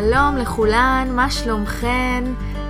שלום 0.00 0.36
לכולן, 0.36 1.08
מה 1.16 1.30
שלומכן? 1.30 2.24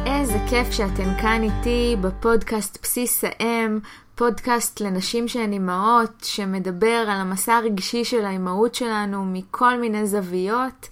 איזה 0.07 0.39
כיף 0.49 0.71
שאתן 0.71 1.19
כאן 1.23 1.43
איתי 1.43 1.97
בפודקאסט 2.01 2.79
בסיס 2.83 3.25
האם, 3.25 3.79
פודקאסט 4.15 4.80
לנשים 4.80 5.29
שהן 5.29 5.53
אימהות, 5.53 6.25
שמדבר 6.25 7.05
על 7.09 7.21
המסע 7.21 7.55
הרגשי 7.55 8.05
של 8.05 8.25
האימהות 8.25 8.75
שלנו 8.75 9.25
מכל 9.25 9.79
מיני 9.79 10.07
זוויות. 10.07 10.89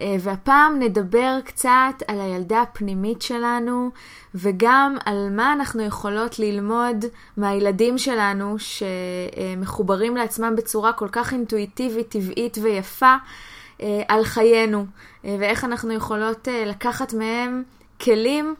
אה, 0.00 0.16
והפעם 0.20 0.78
נדבר 0.78 1.38
קצת 1.44 2.02
על 2.08 2.20
הילדה 2.20 2.62
הפנימית 2.62 3.22
שלנו, 3.22 3.90
וגם 4.34 4.96
על 5.04 5.28
מה 5.30 5.52
אנחנו 5.52 5.82
יכולות 5.82 6.38
ללמוד 6.38 7.04
מהילדים 7.36 7.98
שלנו, 7.98 8.56
שמחוברים 8.58 10.16
לעצמם 10.16 10.54
בצורה 10.56 10.92
כל 10.92 11.08
כך 11.12 11.32
אינטואיטיבית, 11.32 12.08
טבעית 12.08 12.58
ויפה, 12.62 13.16
על 14.08 14.24
חיינו, 14.24 14.86
אה, 15.24 15.36
ואיך 15.40 15.64
אנחנו 15.64 15.92
יכולות 15.92 16.48
לקחת 16.66 17.14
מהם 17.14 17.62
כלים 18.00 18.54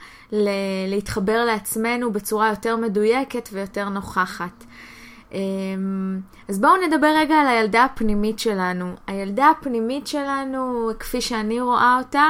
להתחבר 0.88 1.44
לעצמנו 1.44 2.12
בצורה 2.12 2.50
יותר 2.50 2.76
מדויקת 2.76 3.48
ויותר 3.52 3.88
נוכחת. 3.88 4.64
אמ, 5.32 6.20
אז 6.48 6.60
בואו 6.60 6.72
נדבר 6.86 7.12
רגע 7.16 7.34
על 7.34 7.46
הילדה 7.46 7.84
הפנימית 7.84 8.38
שלנו. 8.38 8.94
הילדה 9.06 9.50
הפנימית 9.50 10.06
שלנו, 10.06 10.90
כפי 10.98 11.20
שאני 11.20 11.60
רואה 11.60 11.98
אותה, 11.98 12.24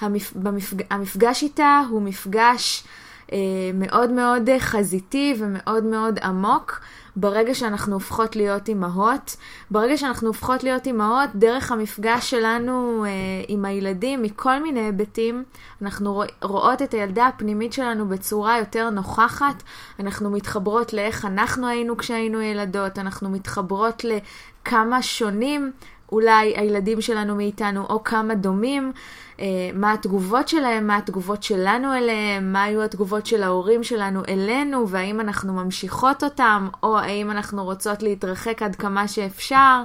המפג... 0.00 0.82
המפגש 0.90 1.42
איתה 1.42 1.82
הוא 1.90 2.02
מפגש 2.02 2.84
אה, 3.32 3.38
מאוד 3.74 4.10
מאוד 4.10 4.48
חזיתי 4.58 5.34
ומאוד 5.38 5.84
מאוד 5.84 6.18
עמוק. 6.22 6.80
ברגע 7.20 7.54
שאנחנו 7.54 7.94
הופכות 7.94 8.36
להיות 8.36 8.68
אימהות, 8.68 9.36
ברגע 9.70 9.96
שאנחנו 9.96 10.28
הופכות 10.28 10.64
להיות 10.64 10.86
אימהות, 10.86 11.30
דרך 11.34 11.72
המפגש 11.72 12.30
שלנו 12.30 13.04
אה, 13.04 13.10
עם 13.48 13.64
הילדים 13.64 14.22
מכל 14.22 14.62
מיני 14.62 14.80
היבטים, 14.80 15.44
אנחנו 15.82 16.22
רואות 16.42 16.82
את 16.82 16.94
הילדה 16.94 17.26
הפנימית 17.26 17.72
שלנו 17.72 18.08
בצורה 18.08 18.58
יותר 18.58 18.90
נוכחת, 18.90 19.62
אנחנו 20.00 20.30
מתחברות 20.30 20.92
לאיך 20.92 21.24
אנחנו 21.24 21.66
היינו 21.68 21.96
כשהיינו 21.96 22.40
ילדות, 22.40 22.98
אנחנו 22.98 23.30
מתחברות 23.30 24.04
לכמה 24.04 25.02
שונים 25.02 25.72
אולי 26.12 26.54
הילדים 26.56 27.00
שלנו 27.00 27.36
מאיתנו, 27.36 27.86
או 27.90 28.04
כמה 28.04 28.34
דומים, 28.34 28.92
אה, 29.40 29.46
מה 29.74 29.92
התגובות 29.92 30.48
שלהם, 30.48 30.86
מה 30.86 30.96
התגובות 30.96 31.42
שלנו 31.42 31.94
אליהם, 31.94 32.52
מה 32.52 32.62
היו 32.62 32.82
התגובות 32.82 33.26
של 33.26 33.42
ההורים 33.42 33.84
שלנו 33.84 34.22
אלינו, 34.28 34.88
והאם 34.88 35.20
אנחנו 35.20 35.52
ממשיכות 35.52 36.24
אותם, 36.24 36.68
או 36.82 36.98
האם 36.98 37.30
אנחנו 37.30 37.64
רוצות 37.64 38.02
להתרחק 38.02 38.62
עד 38.62 38.76
כמה 38.76 39.08
שאפשר. 39.08 39.82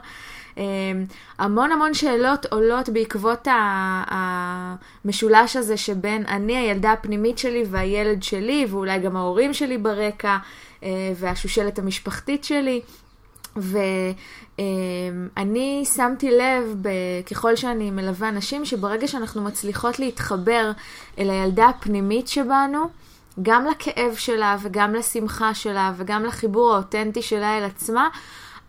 אה, 0.57 0.63
המון 1.39 1.71
המון 1.71 1.93
שאלות 1.93 2.45
עולות 2.45 2.89
בעקבות 2.89 3.47
המשולש 5.05 5.55
הזה 5.55 5.77
שבין 5.77 6.25
אני, 6.25 6.57
הילדה 6.57 6.91
הפנימית 6.91 7.37
שלי, 7.37 7.63
והילד 7.69 8.23
שלי, 8.23 8.65
ואולי 8.69 8.99
גם 8.99 9.15
ההורים 9.15 9.53
שלי 9.53 9.77
ברקע, 9.77 10.37
אה, 10.83 10.89
והשושלת 11.15 11.79
המשפחתית 11.79 12.43
שלי. 12.43 12.81
ואני 15.37 15.85
שמתי 15.95 16.31
לב, 16.31 16.83
ככל 17.31 17.55
שאני 17.55 17.91
מלווה 17.91 18.31
נשים, 18.31 18.65
שברגע 18.65 19.07
שאנחנו 19.07 19.41
מצליחות 19.43 19.99
להתחבר 19.99 20.71
אל 21.19 21.29
הילדה 21.29 21.67
הפנימית 21.69 22.27
שבנו, 22.27 22.89
גם 23.41 23.65
לכאב 23.65 24.15
שלה 24.15 24.57
וגם 24.61 24.93
לשמחה 24.93 25.53
שלה 25.53 25.93
וגם 25.97 26.23
לחיבור 26.23 26.73
האותנטי 26.73 27.21
שלה 27.21 27.57
אל 27.57 27.63
עצמה, 27.63 28.09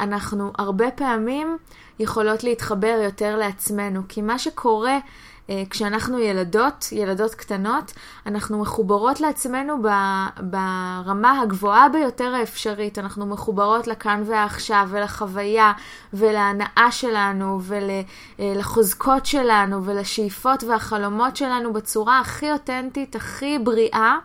אנחנו 0.01 0.53
הרבה 0.59 0.91
פעמים 0.91 1.57
יכולות 1.99 2.45
להתחבר 2.45 3.01
יותר 3.05 3.37
לעצמנו. 3.37 4.01
כי 4.09 4.23
מה 4.23 4.39
שקורה 4.39 4.99
כשאנחנו 5.71 6.19
ילדות, 6.19 6.89
ילדות 6.93 7.35
קטנות, 7.35 7.93
אנחנו 8.27 8.59
מחוברות 8.59 9.21
לעצמנו 9.21 9.83
ברמה 10.41 11.41
הגבוהה 11.41 11.89
ביותר 11.89 12.35
האפשרית. 12.35 12.99
אנחנו 12.99 13.27
מחוברות 13.27 13.87
לכאן 13.87 14.23
ועכשיו 14.27 14.89
ולחוויה 14.91 15.73
ולהנאה 16.13 16.89
שלנו 16.91 17.61
ולחוזקות 18.39 19.27
שלנו 19.27 19.85
ולשאיפות 19.85 20.65
והחלומות 20.65 21.37
שלנו 21.37 21.73
בצורה 21.73 22.21
הכי 22.21 22.53
אותנטית, 22.53 23.17
הכי 23.17 23.59
בריאה. 23.59 24.17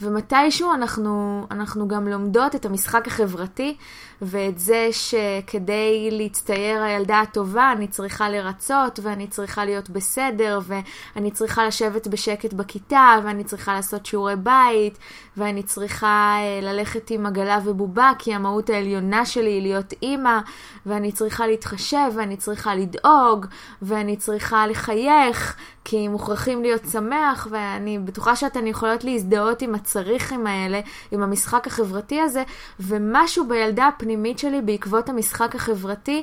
ומתישהו 0.00 0.74
אנחנו, 0.74 1.46
אנחנו 1.50 1.88
גם 1.88 2.08
לומדות 2.08 2.54
את 2.54 2.64
המשחק 2.66 3.06
החברתי 3.06 3.76
ואת 4.22 4.58
זה 4.58 4.88
שכדי 4.92 6.08
להצטייר 6.10 6.82
הילדה 6.82 7.20
הטובה 7.20 7.72
אני 7.72 7.88
צריכה 7.88 8.28
לרצות 8.28 8.98
ואני 9.02 9.26
צריכה 9.26 9.64
להיות 9.64 9.90
בסדר 9.90 10.60
ואני 10.62 11.30
צריכה 11.30 11.66
לשבת 11.66 12.06
בשקט 12.06 12.52
בכיתה 12.52 13.18
ואני 13.24 13.44
צריכה 13.44 13.74
לעשות 13.74 14.06
שיעורי 14.06 14.36
בית 14.36 14.98
ואני 15.36 15.62
צריכה 15.62 16.36
אה, 16.38 16.60
ללכת 16.62 17.10
עם 17.10 17.26
עגלה 17.26 17.58
ובובה 17.64 18.12
כי 18.18 18.34
המהות 18.34 18.70
העליונה 18.70 19.26
שלי 19.26 19.50
היא 19.50 19.62
להיות 19.62 19.94
אימא 20.02 20.38
ואני 20.86 21.12
צריכה 21.12 21.46
להתחשב 21.46 22.10
ואני 22.16 22.36
צריכה 22.36 22.74
לדאוג 22.74 23.46
ואני 23.82 24.16
צריכה 24.16 24.66
לחייך 24.66 25.56
כי 25.84 26.08
מוכרחים 26.08 26.62
להיות 26.62 26.82
שמח 26.92 27.48
ואני 27.50 27.98
בטוחה 27.98 28.36
שאתן 28.36 28.66
יכולות 28.66 29.04
להזדהות 29.04 29.62
עם 29.62 29.74
הצריכים 29.74 30.46
האלה, 30.46 30.80
עם 31.10 31.22
המשחק 31.22 31.66
החברתי 31.66 32.20
הזה 32.20 32.42
ומשהו 32.80 33.48
בילדה 33.48 33.86
הפנימית 33.88 34.11
הפנימית 34.12 34.38
שלי 34.38 34.60
בעקבות 34.60 35.08
המשחק 35.08 35.54
החברתי 35.54 36.22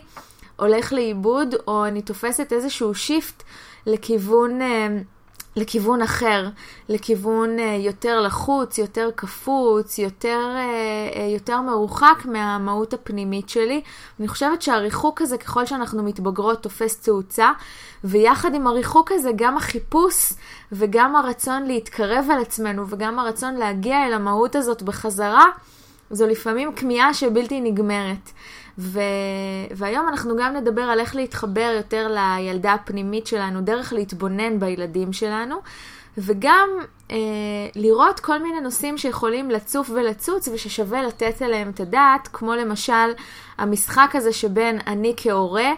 הולך 0.55 0.93
לאיבוד, 0.93 1.55
או 1.67 1.85
אני 1.85 2.01
תופסת 2.01 2.53
איזשהו 2.53 2.95
שיפט 2.95 3.43
לכיוון... 3.85 4.61
אה, 4.61 4.87
לכיוון 5.55 6.01
אחר, 6.01 6.49
לכיוון 6.89 7.59
אה, 7.59 7.75
יותר 7.79 8.21
לחוץ, 8.21 8.77
יותר 8.77 9.09
קפוץ, 9.15 9.97
יותר, 9.97 10.39
אה, 10.55 11.27
יותר 11.33 11.61
מרוחק 11.61 12.25
מהמהות 12.25 12.93
הפנימית 12.93 13.49
שלי. 13.49 13.81
אני 14.19 14.27
חושבת 14.27 14.61
שהריחוק 14.61 15.21
הזה, 15.21 15.37
ככל 15.37 15.65
שאנחנו 15.65 16.03
מתבגרות, 16.03 16.63
תופס 16.63 16.97
תאוצה, 16.97 17.51
ויחד 18.03 18.55
עם 18.55 18.67
הריחוק 18.67 19.11
הזה, 19.11 19.29
גם 19.35 19.57
החיפוש 19.57 20.33
וגם 20.71 21.15
הרצון 21.15 21.63
להתקרב 21.63 22.27
על 22.31 22.41
עצמנו, 22.41 22.87
וגם 22.89 23.19
הרצון 23.19 23.55
להגיע 23.55 24.07
אל 24.07 24.13
המהות 24.13 24.55
הזאת 24.55 24.83
בחזרה, 24.83 25.45
זו 26.11 26.27
לפעמים 26.27 26.73
כמיהה 26.73 27.13
שבלתי 27.13 27.61
נגמרת. 27.61 28.31
ו... 28.77 28.99
והיום 29.71 30.07
אנחנו 30.07 30.35
גם 30.37 30.53
נדבר 30.53 30.81
על 30.81 30.99
איך 30.99 31.15
להתחבר 31.15 31.73
יותר 31.77 32.07
לילדה 32.07 32.73
הפנימית 32.73 33.27
שלנו, 33.27 33.61
דרך 33.61 33.93
להתבונן 33.93 34.59
בילדים 34.59 35.13
שלנו, 35.13 35.55
וגם 36.17 36.69
אה, 37.11 37.17
לראות 37.75 38.19
כל 38.19 38.37
מיני 38.37 38.61
נושאים 38.61 38.97
שיכולים 38.97 39.51
לצוף 39.51 39.89
ולצוץ 39.89 40.47
וששווה 40.47 41.03
לתת 41.03 41.41
עליהם 41.41 41.69
את 41.69 41.79
הדעת, 41.79 42.27
כמו 42.33 42.55
למשל 42.55 43.11
המשחק 43.57 44.11
הזה 44.13 44.33
שבין 44.33 44.79
אני 44.87 45.13
כהורה, 45.17 45.71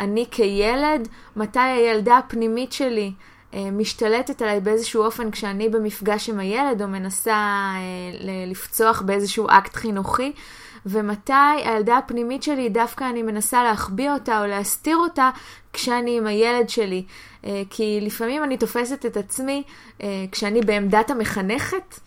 אני 0.00 0.26
כילד, 0.30 1.08
מתי 1.36 1.58
הילדה 1.58 2.18
הפנימית 2.18 2.72
שלי 2.72 3.12
משתלטת 3.54 4.42
עליי 4.42 4.60
באיזשהו 4.60 5.02
אופן 5.02 5.30
כשאני 5.30 5.68
במפגש 5.68 6.28
עם 6.28 6.38
הילד 6.38 6.82
או 6.82 6.88
מנסה 6.88 7.34
אה, 7.34 8.44
לפצוח 8.46 9.02
באיזשהו 9.02 9.46
אקט 9.50 9.76
חינוכי, 9.76 10.32
ומתי 10.86 11.32
הילדה 11.64 11.98
הפנימית 11.98 12.42
שלי 12.42 12.68
דווקא 12.68 13.04
אני 13.04 13.22
מנסה 13.22 13.64
להחביא 13.64 14.10
אותה 14.10 14.40
או 14.40 14.46
להסתיר 14.46 14.96
אותה 14.96 15.30
כשאני 15.72 16.18
עם 16.18 16.26
הילד 16.26 16.68
שלי. 16.68 17.04
אה, 17.44 17.62
כי 17.70 17.98
לפעמים 18.02 18.44
אני 18.44 18.56
תופסת 18.56 19.06
את 19.06 19.16
עצמי 19.16 19.62
כשאני 20.32 20.60
בעמדת 20.60 21.10
המחנכת. 21.10 22.00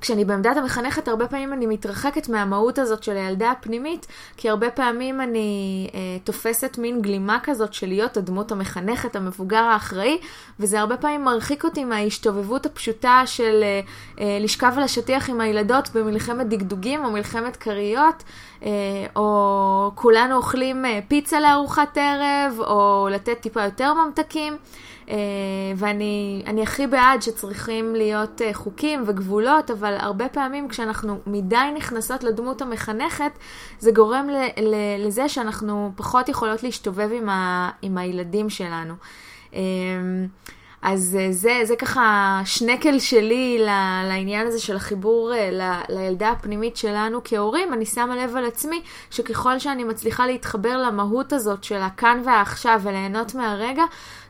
כשאני 0.00 0.24
בעמדת 0.24 0.56
המחנכת, 0.56 1.08
הרבה 1.08 1.28
פעמים 1.28 1.52
אני 1.52 1.66
מתרחקת 1.66 2.28
מהמהות 2.28 2.78
הזאת 2.78 3.02
של 3.02 3.16
הילדה 3.16 3.50
הפנימית, 3.50 4.06
כי 4.36 4.48
הרבה 4.48 4.70
פעמים 4.70 5.20
אני 5.20 5.90
אה, 5.94 6.00
תופסת 6.24 6.78
מין 6.78 7.02
גלימה 7.02 7.38
כזאת 7.42 7.74
של 7.74 7.86
להיות 7.86 8.16
הדמות 8.16 8.52
המחנכת, 8.52 9.16
המבוגר 9.16 9.56
האחראי, 9.64 10.18
וזה 10.60 10.80
הרבה 10.80 10.96
פעמים 10.96 11.24
מרחיק 11.24 11.64
אותי 11.64 11.84
מההשתובבות 11.84 12.66
הפשוטה 12.66 13.22
של 13.26 13.60
אה, 13.62 13.80
אה, 14.20 14.38
לשכב 14.40 14.72
על 14.76 14.82
השטיח 14.82 15.30
עם 15.30 15.40
הילדות 15.40 15.90
במלחמת 15.94 16.48
דגדוגים 16.48 17.04
או 17.04 17.10
מלחמת 17.10 17.56
כריות, 17.56 18.22
אה, 18.62 18.70
או 19.16 19.90
כולנו 19.94 20.36
אוכלים 20.36 20.84
אה, 20.84 21.00
פיצה 21.08 21.40
לארוחת 21.40 21.98
ערב, 21.98 22.60
או 22.60 23.08
לתת 23.10 23.40
טיפה 23.40 23.64
יותר 23.64 23.94
ממתקים. 23.94 24.56
אה, 25.10 25.16
ואני 25.76 26.62
הכי 26.62 26.86
בעד 26.86 27.22
שצריכים 27.22 27.94
להיות 27.94 28.42
אה, 28.42 28.54
חוקים 28.54 29.02
וגבולות, 29.06 29.70
אבל 29.70 29.96
הרבה 29.98 30.28
פעמים 30.28 30.68
כשאנחנו 30.68 31.18
מדי 31.26 31.56
נכנסות 31.76 32.24
לדמות 32.24 32.62
המחנכת, 32.62 33.32
זה 33.78 33.90
גורם 33.92 34.28
לזה 34.98 35.28
שאנחנו 35.28 35.92
פחות 35.96 36.28
יכולות 36.28 36.62
להשתובב 36.62 37.10
עם, 37.12 37.28
ה, 37.28 37.70
עם 37.82 37.98
הילדים 37.98 38.50
שלנו. 38.50 38.94
אה, 40.84 40.92
אז 40.92 41.16
זה, 41.30 41.60
זה 41.64 41.76
ככה 41.76 42.40
שנקל 42.44 42.98
שלי 42.98 43.58
לעניין 44.08 44.46
הזה 44.46 44.60
של 44.60 44.76
החיבור 44.76 45.32
לילדה 45.88 46.30
הפנימית 46.30 46.76
שלנו 46.76 47.20
כהורים. 47.24 47.72
אני 47.72 47.86
שמה 47.86 48.16
לב 48.16 48.36
על 48.36 48.44
עצמי 48.44 48.82
שככל 49.10 49.58
שאני 49.58 49.84
מצליחה 49.84 50.26
להתחבר 50.26 50.78
למהות 50.78 51.32
הזאת 51.32 51.64
של 51.64 51.82
הכאן 51.82 52.22
והעכשיו 52.24 52.80
וליהנות 52.82 53.34
מהרגע, 53.34 53.84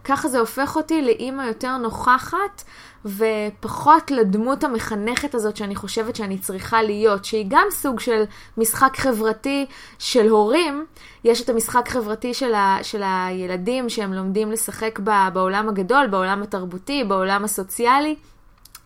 ככה 0.05 0.29
זה 0.29 0.39
הופך 0.39 0.77
אותי 0.77 1.03
לאימא 1.03 1.43
יותר 1.43 1.77
נוכחת. 1.77 2.63
ופחות 3.05 4.11
לדמות 4.11 4.65
המחנכת 4.65 5.35
הזאת 5.35 5.57
שאני 5.57 5.77
חושבת 5.77 6.17
שאני 6.17 6.39
צריכה 6.39 6.83
להיות, 6.83 7.25
שהיא 7.25 7.47
גם 7.49 7.67
סוג 7.71 8.01
של 8.01 8.23
משחק 8.59 8.97
חברתי 8.97 9.67
של 9.99 10.29
הורים. 10.29 10.87
יש 11.25 11.43
את 11.43 11.49
המשחק 11.49 11.89
חברתי 11.89 12.35
של, 12.35 12.55
ה, 12.55 12.79
של 12.83 13.03
הילדים 13.05 13.89
שהם 13.89 14.13
לומדים 14.13 14.53
לשחק 14.53 14.99
בעולם 15.33 15.69
הגדול, 15.69 16.07
בעולם 16.07 16.43
התרבותי, 16.43 17.05
בעולם 17.05 17.45
הסוציאלי. 17.45 18.17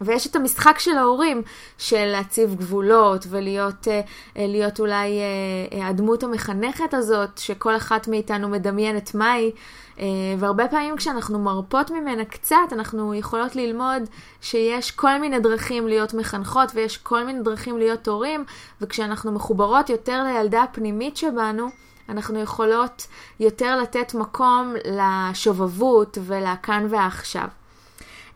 ויש 0.01 0.27
את 0.27 0.37
המשחק 0.37 0.79
של 0.79 0.99
ההורים, 0.99 1.43
של 1.79 2.05
להציב 2.05 2.55
גבולות 2.55 3.27
ולהיות 3.31 3.89
אה, 3.89 4.01
אה, 4.37 4.47
להיות 4.47 4.81
אולי 4.81 5.21
אה, 5.73 5.89
הדמות 5.89 6.23
המחנכת 6.23 6.95
הזאת, 6.95 7.39
שכל 7.39 7.77
אחת 7.77 8.09
מאיתנו 8.09 8.49
מדמיינת 8.49 9.15
מהי. 9.15 9.53
והרבה 10.39 10.69
פעמים 10.69 10.97
כשאנחנו 10.97 11.39
מרפות 11.39 11.91
ממנה 11.91 12.25
קצת, 12.25 12.57
אנחנו 12.73 13.15
יכולות 13.15 13.57
ללמוד 13.57 14.03
שיש 14.41 14.91
כל 14.91 15.19
מיני 15.19 15.41
דרכים 15.41 15.89
להיות 15.89 16.15
מחנכות 16.15 16.73
ויש 16.75 16.97
כל 16.97 17.25
מיני 17.25 17.43
דרכים 17.43 17.79
להיות 17.79 18.09
הורים, 18.09 18.45
וכשאנחנו 18.81 19.33
מחוברות 19.33 19.91
יותר 19.91 20.23
לילדה 20.23 20.63
הפנימית 20.63 21.17
שבנו, 21.17 21.69
אנחנו 22.09 22.41
יכולות 22.41 23.07
יותר 23.41 23.77
לתת 23.77 24.15
מקום 24.15 24.75
לשובבות 24.85 26.19
ולכאן 26.27 26.87
ועכשיו. 26.91 27.49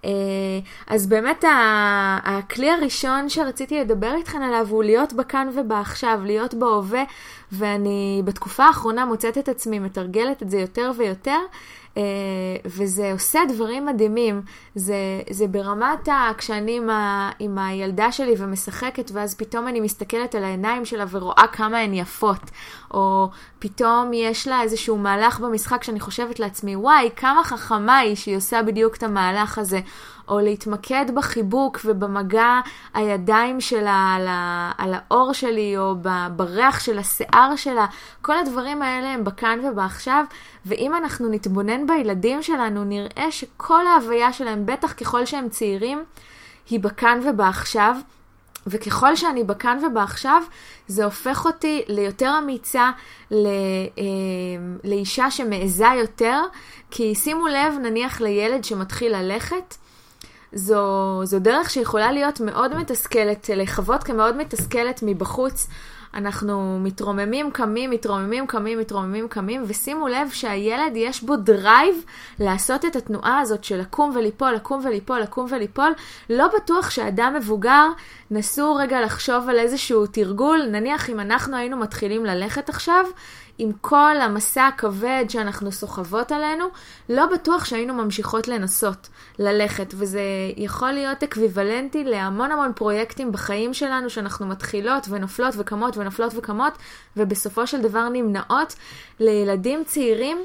אה, 0.04 0.10
אז 0.86 1.06
באמת 1.06 1.44
הכלי 2.24 2.70
הראשון 2.70 3.28
שרציתי 3.28 3.80
לדבר 3.80 4.14
איתכן 4.14 4.42
עליו 4.42 4.66
הוא 4.70 4.84
להיות 4.84 5.12
בכאן 5.12 5.48
ובעכשיו, 5.54 6.20
להיות 6.24 6.54
בהווה, 6.54 7.02
ואני 7.52 8.22
בתקופה 8.24 8.64
האחרונה 8.64 9.04
מוצאת 9.04 9.38
את 9.38 9.48
עצמי 9.48 9.78
מתרגלת 9.78 10.42
את 10.42 10.50
זה 10.50 10.58
יותר 10.58 10.90
ויותר, 10.96 11.38
וזה 12.64 13.12
עושה 13.12 13.40
דברים 13.48 13.86
מדהימים. 13.86 14.42
זה, 14.74 14.94
זה 15.30 15.46
ברמת 15.46 16.08
ה... 16.08 16.30
כשאני 16.38 16.76
עם, 16.76 16.90
ה, 16.90 17.30
עם 17.38 17.58
הילדה 17.58 18.12
שלי 18.12 18.34
ומשחקת, 18.38 19.10
ואז 19.14 19.34
פתאום 19.34 19.68
אני 19.68 19.80
מסתכלת 19.80 20.34
על 20.34 20.44
העיניים 20.44 20.84
שלה 20.84 21.04
ורואה 21.10 21.44
כמה 21.52 21.78
הן 21.78 21.94
יפות. 21.94 22.50
או 22.90 23.28
פתאום 23.58 24.10
יש 24.14 24.48
לה 24.48 24.62
איזשהו 24.62 24.98
מהלך 24.98 25.40
במשחק 25.40 25.84
שאני 25.84 26.00
חושבת 26.00 26.40
לעצמי, 26.40 26.76
וואי, 26.76 27.10
כמה 27.16 27.44
חכמה 27.44 27.98
היא 27.98 28.16
שהיא 28.16 28.36
עושה 28.36 28.62
בדיוק 28.62 28.96
את 28.96 29.02
המהלך 29.02 29.58
הזה. 29.58 29.80
או 30.28 30.40
להתמקד 30.40 31.04
בחיבוק 31.14 31.80
ובמגע 31.84 32.60
הידיים 32.94 33.60
שלה 33.60 34.14
על, 34.16 34.26
ה, 34.28 34.72
על 34.78 34.94
האור 34.94 35.32
שלי, 35.32 35.78
או 35.78 35.94
בריח 36.36 36.80
של 36.80 36.98
השיער 36.98 37.56
שלה, 37.56 37.86
כל 38.22 38.38
הדברים 38.38 38.82
האלה 38.82 39.08
הם 39.08 39.24
בכאן 39.24 39.58
ובעכשיו, 39.64 40.24
ואם 40.66 40.94
אנחנו 40.94 41.28
נתבונן 41.28 41.86
בילדים 41.86 42.42
שלנו, 42.42 42.84
נראה 42.84 43.30
שכל 43.30 43.86
ההוויה 43.86 44.32
שלהם, 44.32 44.66
בטח 44.66 44.92
ככל 44.92 45.26
שהם 45.26 45.48
צעירים, 45.48 46.04
היא 46.70 46.80
בכאן 46.80 47.20
ובעכשיו. 47.24 47.96
וככל 48.66 49.16
שאני 49.16 49.44
בכאן 49.44 49.78
ובעכשיו, 49.86 50.42
זה 50.86 51.04
הופך 51.04 51.46
אותי 51.46 51.82
ליותר 51.88 52.34
אמיצה, 52.38 52.90
לא, 53.30 53.48
אה, 53.98 54.04
לאישה 54.84 55.30
שמעיזה 55.30 55.86
יותר, 55.98 56.40
כי 56.90 57.14
שימו 57.14 57.46
לב 57.46 57.74
נניח 57.82 58.20
לילד 58.20 58.64
שמתחיל 58.64 59.16
ללכת, 59.16 59.74
זו, 60.52 61.20
זו 61.24 61.38
דרך 61.38 61.70
שיכולה 61.70 62.12
להיות 62.12 62.40
מאוד 62.40 62.76
מתסכלת, 62.76 63.50
לחוות 63.56 64.02
כמאוד 64.02 64.36
מתסכלת 64.36 65.00
מבחוץ. 65.02 65.68
אנחנו 66.14 66.78
מתרוממים, 66.80 67.50
קמים, 67.50 67.90
מתרוממים, 67.90 68.46
קמים, 68.46 68.78
מתרוממים, 68.78 69.28
קמים, 69.28 69.64
ושימו 69.66 70.08
לב 70.08 70.30
שהילד 70.32 70.92
יש 70.96 71.22
בו 71.22 71.36
drive 71.36 71.96
לעשות 72.40 72.84
את 72.84 72.96
התנועה 72.96 73.40
הזאת 73.40 73.64
של 73.64 73.80
לקום 73.80 74.12
וליפול, 74.16 74.52
לקום 74.52 74.80
וליפול, 74.84 75.20
לקום 75.20 75.46
וליפול. 75.50 75.92
לא 76.30 76.48
בטוח 76.56 76.90
שאדם 76.90 77.34
מבוגר, 77.36 77.86
נסו 78.30 78.74
רגע 78.74 79.00
לחשוב 79.00 79.48
על 79.48 79.58
איזשהו 79.58 80.06
תרגול, 80.06 80.62
נניח 80.70 81.10
אם 81.10 81.20
אנחנו 81.20 81.56
היינו 81.56 81.76
מתחילים 81.76 82.24
ללכת 82.24 82.68
עכשיו, 82.68 83.04
עם 83.58 83.72
כל 83.80 84.16
המסע 84.20 84.66
הכבד 84.66 85.24
שאנחנו 85.28 85.72
סוחבות 85.72 86.32
עלינו, 86.32 86.64
לא 87.08 87.26
בטוח 87.26 87.64
שהיינו 87.64 87.94
ממשיכות 87.94 88.48
לנסות 88.48 89.08
ללכת, 89.38 89.94
וזה 89.96 90.20
יכול 90.56 90.90
להיות 90.92 91.22
אקוויוולנטי 91.22 92.04
להמון 92.04 92.52
המון 92.52 92.72
פרויקטים 92.76 93.32
בחיים 93.32 93.74
שלנו 93.74 94.10
שאנחנו 94.10 94.46
מתחילות 94.46 95.06
ונופלות 95.10 95.54
וקמות 95.58 95.96
ונופלות 95.96 96.32
וקמות, 96.36 96.72
ובסופו 97.16 97.66
של 97.66 97.82
דבר 97.82 98.08
נמנעות. 98.08 98.74
לילדים 99.20 99.84
צעירים 99.84 100.38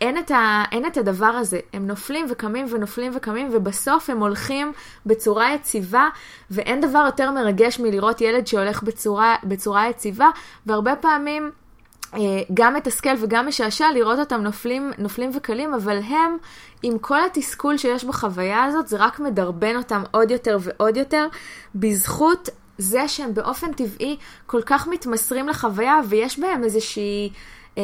אין 0.00 0.18
את, 0.18 0.30
ה, 0.30 0.64
אין 0.72 0.86
את 0.86 0.96
הדבר 0.96 1.26
הזה. 1.26 1.60
הם 1.72 1.86
נופלים 1.86 2.26
וקמים 2.30 2.66
ונופלים 2.70 3.12
וקמים, 3.14 3.48
ובסוף 3.52 4.10
הם 4.10 4.20
הולכים 4.20 4.72
בצורה 5.06 5.54
יציבה, 5.54 6.08
ואין 6.50 6.80
דבר 6.80 7.02
יותר 7.06 7.30
מרגש 7.30 7.80
מלראות 7.80 8.20
ילד 8.20 8.46
שהולך 8.46 8.82
בצורה, 8.82 9.36
בצורה 9.44 9.88
יציבה, 9.88 10.28
והרבה 10.66 10.96
פעמים 10.96 11.50
גם 12.54 12.74
מתסכל 12.74 13.10
וגם 13.20 13.48
משעשע 13.48 13.86
לראות 13.94 14.18
אותם 14.18 14.40
נופלים, 14.40 14.92
נופלים 14.98 15.30
וקלים, 15.34 15.74
אבל 15.74 15.98
הם, 15.98 16.36
עם 16.82 16.98
כל 16.98 17.18
התסכול 17.26 17.76
שיש 17.76 18.04
בחוויה 18.04 18.64
הזאת, 18.64 18.88
זה 18.88 18.96
רק 18.96 19.20
מדרבן 19.20 19.76
אותם 19.76 20.02
עוד 20.10 20.30
יותר 20.30 20.58
ועוד 20.60 20.96
יותר, 20.96 21.26
בזכות 21.74 22.48
זה 22.78 23.08
שהם 23.08 23.34
באופן 23.34 23.72
טבעי 23.72 24.16
כל 24.46 24.62
כך 24.66 24.88
מתמסרים 24.88 25.48
לחוויה, 25.48 26.00
ויש 26.08 26.38
בהם 26.38 26.64
איזושהי, 26.64 27.30
אה, 27.78 27.82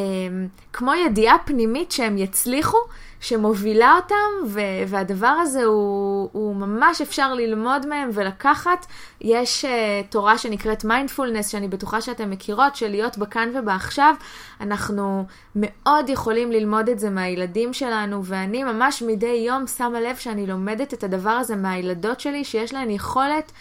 כמו 0.73 0.93
ידיעה 0.93 1.37
פנימית 1.45 1.91
שהם 1.91 2.17
יצליחו, 2.17 2.77
שמובילה 3.23 3.95
אותם, 3.95 4.47
ו- 4.47 4.59
והדבר 4.87 5.27
הזה 5.27 5.63
הוא, 5.63 6.29
הוא 6.31 6.55
ממש 6.55 7.01
אפשר 7.01 7.33
ללמוד 7.33 7.87
מהם 7.87 8.09
ולקחת. 8.13 8.85
יש 9.21 9.65
uh, 9.65 9.67
תורה 10.09 10.37
שנקראת 10.37 10.83
מיינדפולנס, 10.83 11.49
שאני 11.49 11.67
בטוחה 11.67 12.01
שאתן 12.01 12.29
מכירות, 12.29 12.75
של 12.75 12.87
להיות 12.87 13.17
בכאן 13.17 13.49
ובעכשיו. 13.55 14.15
אנחנו 14.61 15.25
מאוד 15.55 16.09
יכולים 16.09 16.51
ללמוד 16.51 16.89
את 16.89 16.99
זה 16.99 17.09
מהילדים 17.09 17.73
שלנו, 17.73 18.25
ואני 18.25 18.63
ממש 18.63 19.01
מדי 19.01 19.43
יום 19.47 19.67
שמה 19.67 20.01
לב 20.01 20.15
שאני 20.15 20.47
לומדת 20.47 20.93
את 20.93 21.03
הדבר 21.03 21.29
הזה 21.29 21.55
מהילדות 21.55 22.19
שלי, 22.19 22.43
שיש 22.43 22.73
להן 22.73 22.89
יכולת 22.89 23.51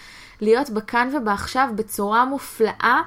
להיות 0.40 0.70
בכאן 0.70 1.10
ובעכשיו 1.16 1.68
בצורה 1.74 2.24
מופלאה. 2.24 3.02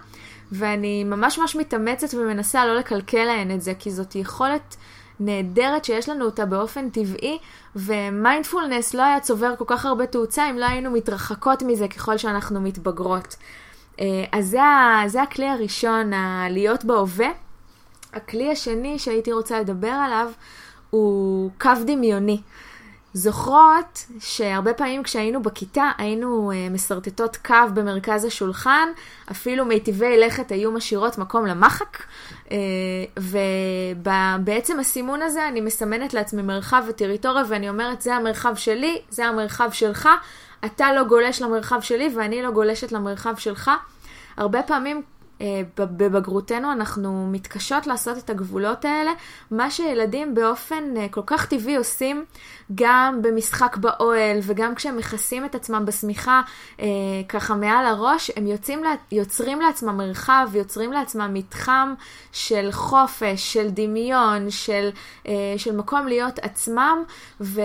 ואני 0.51 1.03
ממש 1.03 1.39
ממש 1.39 1.55
מתאמצת 1.55 2.13
ומנסה 2.13 2.65
לא 2.65 2.75
לקלקל 2.75 3.23
להן 3.23 3.51
את 3.51 3.61
זה, 3.61 3.73
כי 3.79 3.91
זאת 3.91 4.15
יכולת 4.15 4.75
נהדרת 5.19 5.85
שיש 5.85 6.09
לנו 6.09 6.25
אותה 6.25 6.45
באופן 6.45 6.89
טבעי, 6.89 7.37
ומיינדפולנס 7.75 8.93
לא 8.93 9.03
היה 9.03 9.19
צובר 9.19 9.55
כל 9.57 9.65
כך 9.67 9.85
הרבה 9.85 10.05
תאוצה 10.05 10.49
אם 10.49 10.57
לא 10.57 10.65
היינו 10.65 10.91
מתרחקות 10.91 11.63
מזה 11.63 11.87
ככל 11.87 12.17
שאנחנו 12.17 12.61
מתבגרות. 12.61 13.35
אה, 13.99 14.05
אז 14.31 14.47
זה, 14.47 14.59
זה 15.07 15.21
הכלי 15.21 15.49
הראשון, 15.49 16.11
להיות 16.49 16.85
בהווה. 16.85 17.29
הכלי 18.13 18.51
השני 18.51 18.99
שהייתי 18.99 19.31
רוצה 19.31 19.59
לדבר 19.59 19.87
עליו 19.87 20.31
הוא 20.89 21.51
קו 21.59 21.71
דמיוני. 21.85 22.41
זוכרות 23.17 24.05
שהרבה 24.19 24.73
פעמים 24.73 25.03
כשהיינו 25.03 25.41
בכיתה 25.41 25.91
היינו 25.97 26.51
uh, 26.51 26.73
משרטטות 26.73 27.37
קו 27.37 27.55
במרכז 27.73 28.25
השולחן, 28.25 28.89
אפילו 29.31 29.65
מיטיבי 29.65 30.17
לכת 30.17 30.51
היו 30.51 30.71
משאירות 30.71 31.17
מקום 31.17 31.45
למחק, 31.45 31.97
uh, 32.45 32.51
ובעצם 33.19 34.79
הסימון 34.79 35.21
הזה 35.21 35.47
אני 35.47 35.61
מסמנת 35.61 36.13
לעצמי 36.13 36.41
מרחב 36.41 36.83
וטריטוריה 36.89 37.43
ואני 37.47 37.69
אומרת 37.69 38.01
זה 38.01 38.15
המרחב 38.15 38.55
שלי, 38.55 39.01
זה 39.09 39.25
המרחב 39.25 39.69
שלך, 39.71 40.09
אתה 40.65 40.93
לא 40.93 41.03
גולש 41.03 41.41
למרחב 41.41 41.81
שלי 41.81 42.09
ואני 42.15 42.41
לא 42.43 42.51
גולשת 42.51 42.91
למרחב 42.91 43.35
שלך. 43.37 43.71
הרבה 44.37 44.63
פעמים 44.63 44.97
אה, 44.97 45.01
בבגרותנו 45.77 46.71
אנחנו 46.71 47.27
מתקשות 47.31 47.87
לעשות 47.87 48.17
את 48.17 48.29
הגבולות 48.29 48.85
האלה, 48.85 49.11
מה 49.51 49.71
שילדים 49.71 50.35
באופן 50.35 50.97
אה, 50.97 51.07
כל 51.11 51.21
כך 51.25 51.45
טבעי 51.45 51.75
עושים 51.75 52.25
גם 52.75 53.19
במשחק 53.21 53.77
באוהל 53.77 54.37
וגם 54.41 54.75
כשהם 54.75 54.97
מכסים 54.97 55.45
את 55.45 55.55
עצמם 55.55 55.83
בשמיכה 55.85 56.41
אה, 56.79 56.85
ככה 57.29 57.55
מעל 57.55 57.85
הראש, 57.85 58.31
הם 58.35 58.47
יוצאים, 58.47 58.83
יוצרים 59.11 59.61
לעצמם 59.61 59.97
מרחב, 59.97 60.49
יוצרים 60.53 60.91
לעצמם 60.91 61.29
מתחם 61.33 61.93
של 62.31 62.71
חופש, 62.71 63.53
של 63.53 63.69
דמיון, 63.69 64.49
של, 64.49 64.89
של 65.57 65.75
מקום 65.75 66.07
להיות 66.07 66.39
עצמם, 66.39 67.03
ו, 67.41 67.61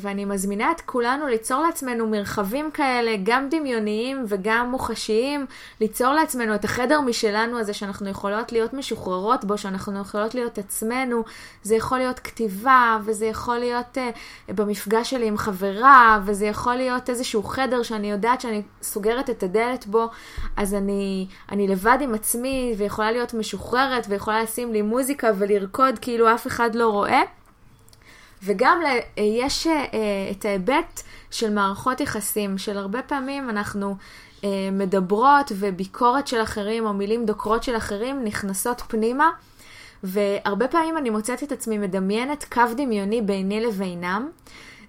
ואני 0.00 0.24
מזמינה 0.24 0.70
את 0.70 0.80
כולנו 0.80 1.26
ליצור 1.26 1.62
לעצמנו 1.62 2.06
מרחבים 2.06 2.70
כאלה, 2.70 3.16
גם 3.22 3.48
דמיוניים 3.48 4.24
וגם 4.28 4.70
מוחשיים, 4.70 5.46
ליצור 5.80 6.12
לעצמנו 6.12 6.54
את 6.54 6.64
החדר 6.64 6.89
החדר 6.90 7.00
משלנו 7.00 7.58
הזה 7.58 7.74
שאנחנו 7.74 8.08
יכולות 8.08 8.52
להיות 8.52 8.74
משוחררות 8.74 9.44
בו, 9.44 9.58
שאנחנו 9.58 10.00
יכולות 10.00 10.34
להיות 10.34 10.58
עצמנו, 10.58 11.24
זה 11.62 11.74
יכול 11.74 11.98
להיות 11.98 12.18
כתיבה, 12.18 12.98
וזה 13.04 13.26
יכול 13.26 13.58
להיות 13.58 13.98
uh, 13.98 14.52
במפגש 14.52 15.10
שלי 15.10 15.26
עם 15.26 15.36
חברה, 15.36 16.20
וזה 16.24 16.46
יכול 16.46 16.74
להיות 16.74 17.10
איזשהו 17.10 17.42
חדר 17.42 17.82
שאני 17.82 18.10
יודעת 18.10 18.40
שאני 18.40 18.62
סוגרת 18.82 19.30
את 19.30 19.42
הדלת 19.42 19.86
בו, 19.86 20.08
אז 20.56 20.74
אני, 20.74 21.26
אני 21.52 21.68
לבד 21.68 21.98
עם 22.00 22.14
עצמי, 22.14 22.74
ויכולה 22.78 23.12
להיות 23.12 23.34
משוחררת, 23.34 24.06
ויכולה 24.08 24.42
לשים 24.42 24.72
לי 24.72 24.82
מוזיקה 24.82 25.30
ולרקוד 25.38 25.98
כאילו 25.98 26.34
אף 26.34 26.46
אחד 26.46 26.74
לא 26.74 26.88
רואה. 26.88 27.22
וגם 28.42 28.80
יש 29.16 29.66
את 30.30 30.44
ההיבט 30.44 31.02
של 31.30 31.50
מערכות 31.54 32.00
יחסים, 32.00 32.58
של 32.58 32.78
הרבה 32.78 33.02
פעמים 33.02 33.50
אנחנו 33.50 33.96
מדברות 34.72 35.52
וביקורת 35.54 36.26
של 36.26 36.42
אחרים 36.42 36.86
או 36.86 36.92
מילים 36.92 37.26
דוקרות 37.26 37.62
של 37.62 37.76
אחרים 37.76 38.24
נכנסות 38.24 38.82
פנימה. 38.88 39.30
והרבה 40.04 40.68
פעמים 40.68 40.98
אני 40.98 41.10
מוצאת 41.10 41.42
את 41.42 41.52
עצמי 41.52 41.78
מדמיינת 41.78 42.44
קו 42.52 42.62
דמיוני 42.76 43.22
ביני 43.22 43.60
לבינם. 43.60 44.28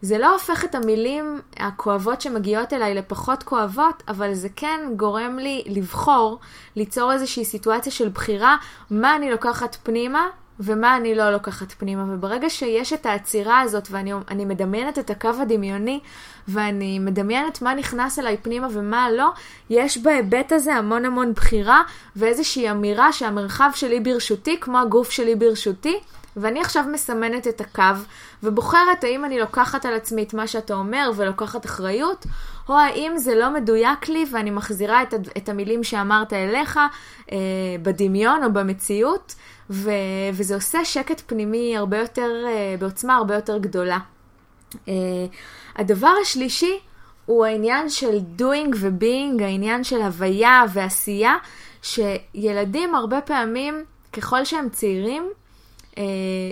זה 0.02 0.18
לא 0.18 0.34
הופך 0.34 0.66
את 0.66 0.76
המילים 0.76 1.40
הכואבות 1.58 2.22
שמגיעות 2.22 2.74
אליי 2.74 2.96
לפחות 2.96 3.44
כואבות, 3.44 4.04
אבל 4.08 4.34
זה 4.34 4.48
כן 4.56 4.80
גורם 4.96 5.40
לי 5.40 5.64
לבחור, 5.66 6.40
ליצור 6.76 7.14
איזושהי 7.14 7.46
סיטואציה 7.46 7.92
של 7.92 8.10
בחירה, 8.10 8.58
מה 8.92 9.16
אני 9.16 9.32
לוקחת 9.32 9.78
פנימה 9.84 10.28
ומה 10.60 10.98
אני 10.98 11.16
לא 11.16 11.30
לוקחת 11.30 11.72
פנימה. 11.72 12.06
וברגע 12.14 12.50
שיש 12.50 12.94
את 12.94 13.06
העצירה 13.06 13.60
הזאת 13.60 13.88
ואני 13.92 14.46
מדמיינת 14.46 15.00
את 15.00 15.10
הקו 15.10 15.30
הדמיוני 15.42 16.00
ואני 16.48 17.00
מדמיינת 17.00 17.62
מה 17.62 17.74
נכנס 17.74 18.20
אליי 18.20 18.38
פנימה 18.38 18.68
ומה 18.72 19.12
לא, 19.12 19.30
יש 19.70 19.98
בהיבט 19.98 20.52
הזה 20.52 20.76
המון 20.76 21.06
המון 21.06 21.34
בחירה 21.34 21.82
ואיזושהי 22.16 22.72
אמירה 22.72 23.14
שהמרחב 23.14 23.70
שלי 23.76 24.00
ברשותי 24.00 24.60
כמו 24.60 24.80
הגוף 24.80 25.12
שלי 25.12 25.36
ברשותי. 25.36 26.00
ואני 26.36 26.62
עכשיו 26.62 26.86
מסמנת 26.92 27.48
את 27.48 27.62
הקו 27.62 27.84
ובוחרת 28.44 29.04
האם 29.04 29.26
אני 29.26 29.40
לוקחת 29.40 29.86
על 29.86 29.94
עצמי 29.94 30.24
את 30.24 30.34
מה 30.34 30.48
שאתה 30.48 30.74
אומר 30.74 31.12
ולוקחת 31.16 31.66
אחריות, 31.66 32.26
או 32.70 32.78
האם 32.78 33.18
זה 33.18 33.36
לא 33.36 33.54
מדויק 33.54 34.10
לי 34.10 34.26
ואני 34.32 34.52
מחזירה 34.52 35.04
את, 35.04 35.14
את 35.38 35.50
המילים 35.50 35.84
שאמרת 35.84 36.34
אליך 36.34 36.80
אה, 37.32 37.38
בדמיון 37.82 38.44
או 38.44 38.54
במציאות, 38.54 39.36
ו, 39.72 39.92
וזה 40.34 40.56
עושה 40.56 40.86
שקט 40.86 41.22
פנימי 41.26 41.78
הרבה 41.78 41.98
יותר, 41.98 42.46
אה, 42.48 42.76
בעוצמה 42.80 43.16
הרבה 43.16 43.36
יותר 43.36 43.58
גדולה. 43.58 44.00
אה, 44.88 44.94
הדבר 45.76 46.14
השלישי 46.22 46.80
הוא 47.26 47.46
העניין 47.46 47.90
של 47.90 48.20
doing 48.40 48.76
ו-being, 48.76 49.44
העניין 49.44 49.84
של 49.84 50.02
הוויה 50.02 50.64
ועשייה, 50.74 51.36
שילדים 51.82 52.96
הרבה 52.96 53.22
פעמים, 53.22 53.84
ככל 54.14 54.46
שהם 54.46 54.70
צעירים, 54.70 55.32
אה, 55.98 56.04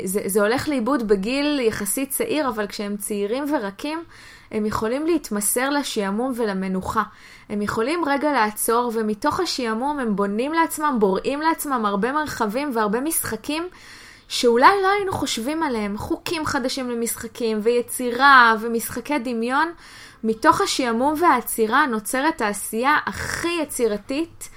זה, 0.04 0.22
זה 0.26 0.42
הולך 0.42 0.70
לאיבוד 0.70 1.08
בגיל 1.08 1.60
יחסית 1.60 2.10
צעיר, 2.10 2.50
אבל 2.50 2.68
כשהם 2.68 2.98
צעירים 2.98 3.54
ורקים, 3.54 4.04
הם 4.52 4.66
יכולים 4.66 5.06
להתמסר 5.06 5.70
לשעמום 5.70 6.34
ולמנוחה. 6.36 7.04
הם 7.50 7.62
יכולים 7.62 8.06
רגע 8.06 8.32
לעצור, 8.32 8.92
ומתוך 8.94 9.40
השעמום 9.40 10.00
הם 10.00 10.16
בונים 10.16 10.54
לעצמם, 10.54 10.96
בוראים 11.00 11.42
לעצמם 11.42 11.86
הרבה 11.86 12.12
מרחבים 12.12 12.72
והרבה 12.74 13.00
משחקים 13.00 13.68
שאולי 14.28 14.82
לא 14.84 14.88
היינו 14.88 15.12
חושבים 15.12 15.64
עליהם. 15.64 15.98
חוקים 15.98 16.46
חדשים 16.46 16.90
למשחקים, 16.90 17.60
ויצירה, 17.64 18.56
ומשחקי 18.62 19.20
דמיון. 19.20 19.72
מתוך 20.24 20.62
השעמום 20.62 21.14
והעצירה 21.22 21.86
נוצרת 21.86 22.42
העשייה 22.42 22.98
הכי 23.06 23.58
יצירתית. 23.62 24.50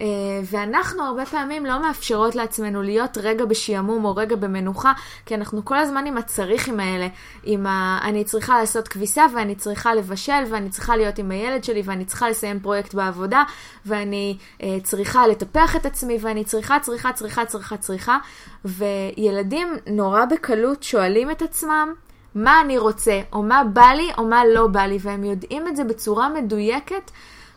אה, 0.00 0.06
ואנחנו 0.50 1.02
הרבה 1.02 1.26
פעמים 1.26 1.66
לא 1.66 1.82
מאפשרות 1.82 2.34
לעצמנו 2.34 2.82
להיות 2.82 3.18
רגע 3.22 3.44
בשעמום 3.44 4.04
או 4.04 4.16
רגע 4.16 4.36
במנוחה, 4.36 4.92
כי 5.26 5.34
אנחנו 5.34 5.64
כל 5.64 5.78
הזמן 5.78 6.06
עם 6.06 6.18
הצריכים 6.18 6.80
האלה, 6.80 7.08
עם 7.44 7.66
ה... 7.66 7.98
אני 8.02 8.24
צריכה 8.24 8.58
לעשות 8.58 8.88
כביסה 8.88 9.26
ואני 9.34 9.54
צריכה 9.54 9.94
לבשל 9.94 10.42
ואני 10.50 10.70
צריכה 10.70 10.96
להיות 10.96 11.18
עם 11.18 11.30
הילד 11.30 11.64
שלי 11.64 11.82
ואני 11.84 12.04
צריכה 12.04 12.28
לסיים 12.30 12.60
פרויקט 12.60 12.94
בעבודה 12.94 13.42
ואני 13.86 14.36
אה, 14.62 14.78
צריכה 14.82 15.26
לטפח 15.26 15.76
את 15.76 15.86
עצמי 15.86 16.18
ואני 16.20 16.44
צריכה, 16.44 16.80
צריכה, 16.80 17.12
צריכה, 17.12 17.44
צריכה, 17.44 17.76
צריכה, 17.76 18.18
וילדים 18.64 19.68
נורא 19.86 20.24
בקלות 20.24 20.82
שואלים 20.82 21.30
את 21.30 21.42
עצמם, 21.42 21.94
מה 22.34 22.60
אני 22.60 22.78
רוצה, 22.78 23.20
או 23.32 23.42
מה 23.42 23.64
בא 23.64 23.86
לי, 23.96 24.10
או 24.18 24.24
מה 24.24 24.42
לא 24.54 24.66
בא 24.66 24.80
לי, 24.80 24.98
והם 25.00 25.24
יודעים 25.24 25.68
את 25.68 25.76
זה 25.76 25.84
בצורה 25.84 26.28
מדויקת. 26.28 27.10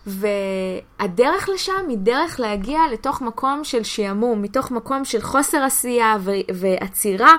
והדרך 0.07 1.49
לשם 1.49 1.85
היא 1.89 1.97
דרך 1.97 2.39
להגיע 2.39 2.81
לתוך 2.93 3.21
מקום 3.21 3.63
של 3.63 3.83
שעמום, 3.83 4.41
מתוך 4.41 4.71
מקום 4.71 5.05
של 5.05 5.21
חוסר 5.21 5.63
עשייה 5.63 6.15
ו- 6.19 6.31
ועצירה, 6.53 7.35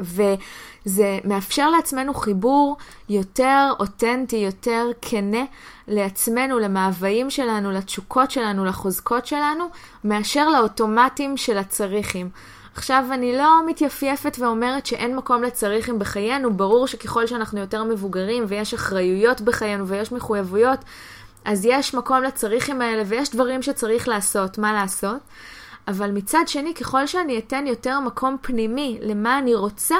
וזה 0.00 1.18
מאפשר 1.24 1.70
לעצמנו 1.70 2.14
חיבור 2.14 2.76
יותר 3.08 3.72
אותנטי, 3.80 4.36
יותר 4.36 4.86
כנה 5.02 5.44
לעצמנו, 5.88 6.58
למאוויים 6.58 7.30
שלנו, 7.30 7.70
לתשוקות 7.70 8.30
שלנו, 8.30 8.64
לחוזקות 8.64 9.26
שלנו, 9.26 9.64
מאשר 10.04 10.48
לאוטומטים 10.48 11.36
של 11.36 11.58
הצריכים. 11.58 12.30
עכשיו, 12.74 13.04
אני 13.12 13.36
לא 13.36 13.66
מתייפייפת 13.66 14.36
ואומרת 14.38 14.86
שאין 14.86 15.16
מקום 15.16 15.42
לצריכים 15.42 15.98
בחיינו, 15.98 16.56
ברור 16.56 16.86
שככל 16.86 17.26
שאנחנו 17.26 17.60
יותר 17.60 17.84
מבוגרים 17.84 18.44
ויש 18.48 18.74
אחריויות 18.74 19.40
בחיינו 19.40 19.88
ויש 19.88 20.12
מחויבויות, 20.12 20.78
אז 21.44 21.64
יש 21.64 21.94
מקום 21.94 22.22
לצריכים 22.22 22.82
האלה 22.82 23.02
ויש 23.06 23.30
דברים 23.30 23.62
שצריך 23.62 24.08
לעשות, 24.08 24.58
מה 24.58 24.72
לעשות. 24.72 25.20
אבל 25.88 26.10
מצד 26.10 26.44
שני, 26.46 26.74
ככל 26.74 27.06
שאני 27.06 27.38
אתן 27.38 27.66
יותר 27.66 28.00
מקום 28.00 28.36
פנימי 28.40 28.98
למה 29.02 29.38
אני 29.38 29.54
רוצה, 29.54 29.96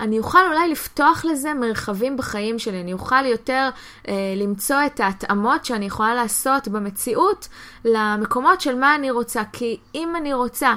אני 0.00 0.18
אוכל 0.18 0.46
אולי 0.48 0.68
לפתוח 0.68 1.24
לזה 1.24 1.54
מרחבים 1.54 2.16
בחיים 2.16 2.58
שלי, 2.58 2.80
אני 2.80 2.92
אוכל 2.92 3.26
יותר 3.26 3.68
אה, 4.08 4.14
למצוא 4.36 4.76
את 4.86 5.00
ההתאמות 5.00 5.64
שאני 5.64 5.84
יכולה 5.84 6.14
לעשות 6.14 6.68
במציאות 6.68 7.48
למקומות 7.84 8.60
של 8.60 8.74
מה 8.74 8.94
אני 8.94 9.10
רוצה. 9.10 9.42
כי 9.52 9.78
אם 9.94 10.16
אני 10.16 10.34
רוצה 10.34 10.74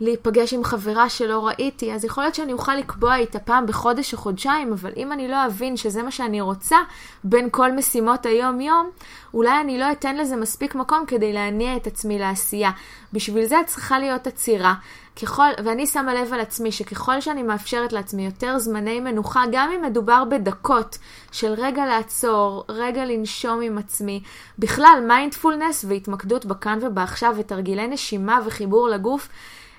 להיפגש 0.00 0.54
עם 0.54 0.64
חברה 0.64 1.08
שלא 1.08 1.46
ראיתי, 1.46 1.92
אז 1.92 2.04
יכול 2.04 2.24
להיות 2.24 2.34
שאני 2.34 2.52
אוכל 2.52 2.74
לקבוע 2.74 3.16
איתה 3.16 3.38
פעם 3.38 3.66
בחודש 3.66 4.12
או 4.12 4.18
חודשיים, 4.18 4.72
אבל 4.72 4.92
אם 4.96 5.12
אני 5.12 5.28
לא 5.28 5.46
אבין 5.46 5.76
שזה 5.76 6.02
מה 6.02 6.10
שאני 6.10 6.40
רוצה 6.40 6.76
בין 7.24 7.48
כל 7.50 7.72
משימות 7.72 8.26
היום-יום, 8.26 8.90
אולי 9.34 9.60
אני 9.60 9.78
לא 9.78 9.92
אתן 9.92 10.16
לזה 10.16 10.36
מספיק 10.36 10.74
מקום 10.74 11.04
כדי 11.06 11.32
להניע 11.32 11.76
את 11.76 11.86
עצמי 11.86 12.18
לעשייה. 12.18 12.70
בשביל 13.12 13.46
זה 13.46 13.56
צריכה 13.66 13.98
להיות 13.98 14.26
עצירה. 14.26 14.74
ככל, 15.22 15.48
ואני 15.64 15.86
שמה 15.86 16.14
לב 16.14 16.32
על 16.32 16.40
עצמי 16.40 16.72
שככל 16.72 17.20
שאני 17.20 17.42
מאפשרת 17.42 17.92
לעצמי 17.92 18.24
יותר 18.24 18.58
זמני 18.58 19.00
מנוחה, 19.00 19.42
גם 19.52 19.70
אם 19.76 19.82
מדובר 19.82 20.24
בדקות 20.24 20.98
של 21.32 21.52
רגע 21.56 21.86
לעצור, 21.86 22.64
רגע 22.68 23.04
לנשום 23.04 23.60
עם 23.60 23.78
עצמי, 23.78 24.22
בכלל 24.58 25.04
מיינדפולנס 25.08 25.84
והתמקדות 25.88 26.46
בכאן 26.46 26.78
ובעכשיו 26.82 27.34
ותרגילי 27.38 27.86
נשימה 27.86 28.40
וחיבור 28.46 28.88
לגוף, 28.88 29.28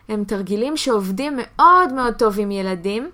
הם 0.10 0.24
תרגילים 0.24 0.78
שעובדים 0.78 1.34
מאוד 1.38 1.94
מאוד 1.94 2.14
טוב 2.14 2.36
עם 2.40 2.52
ילדים, 2.52 3.10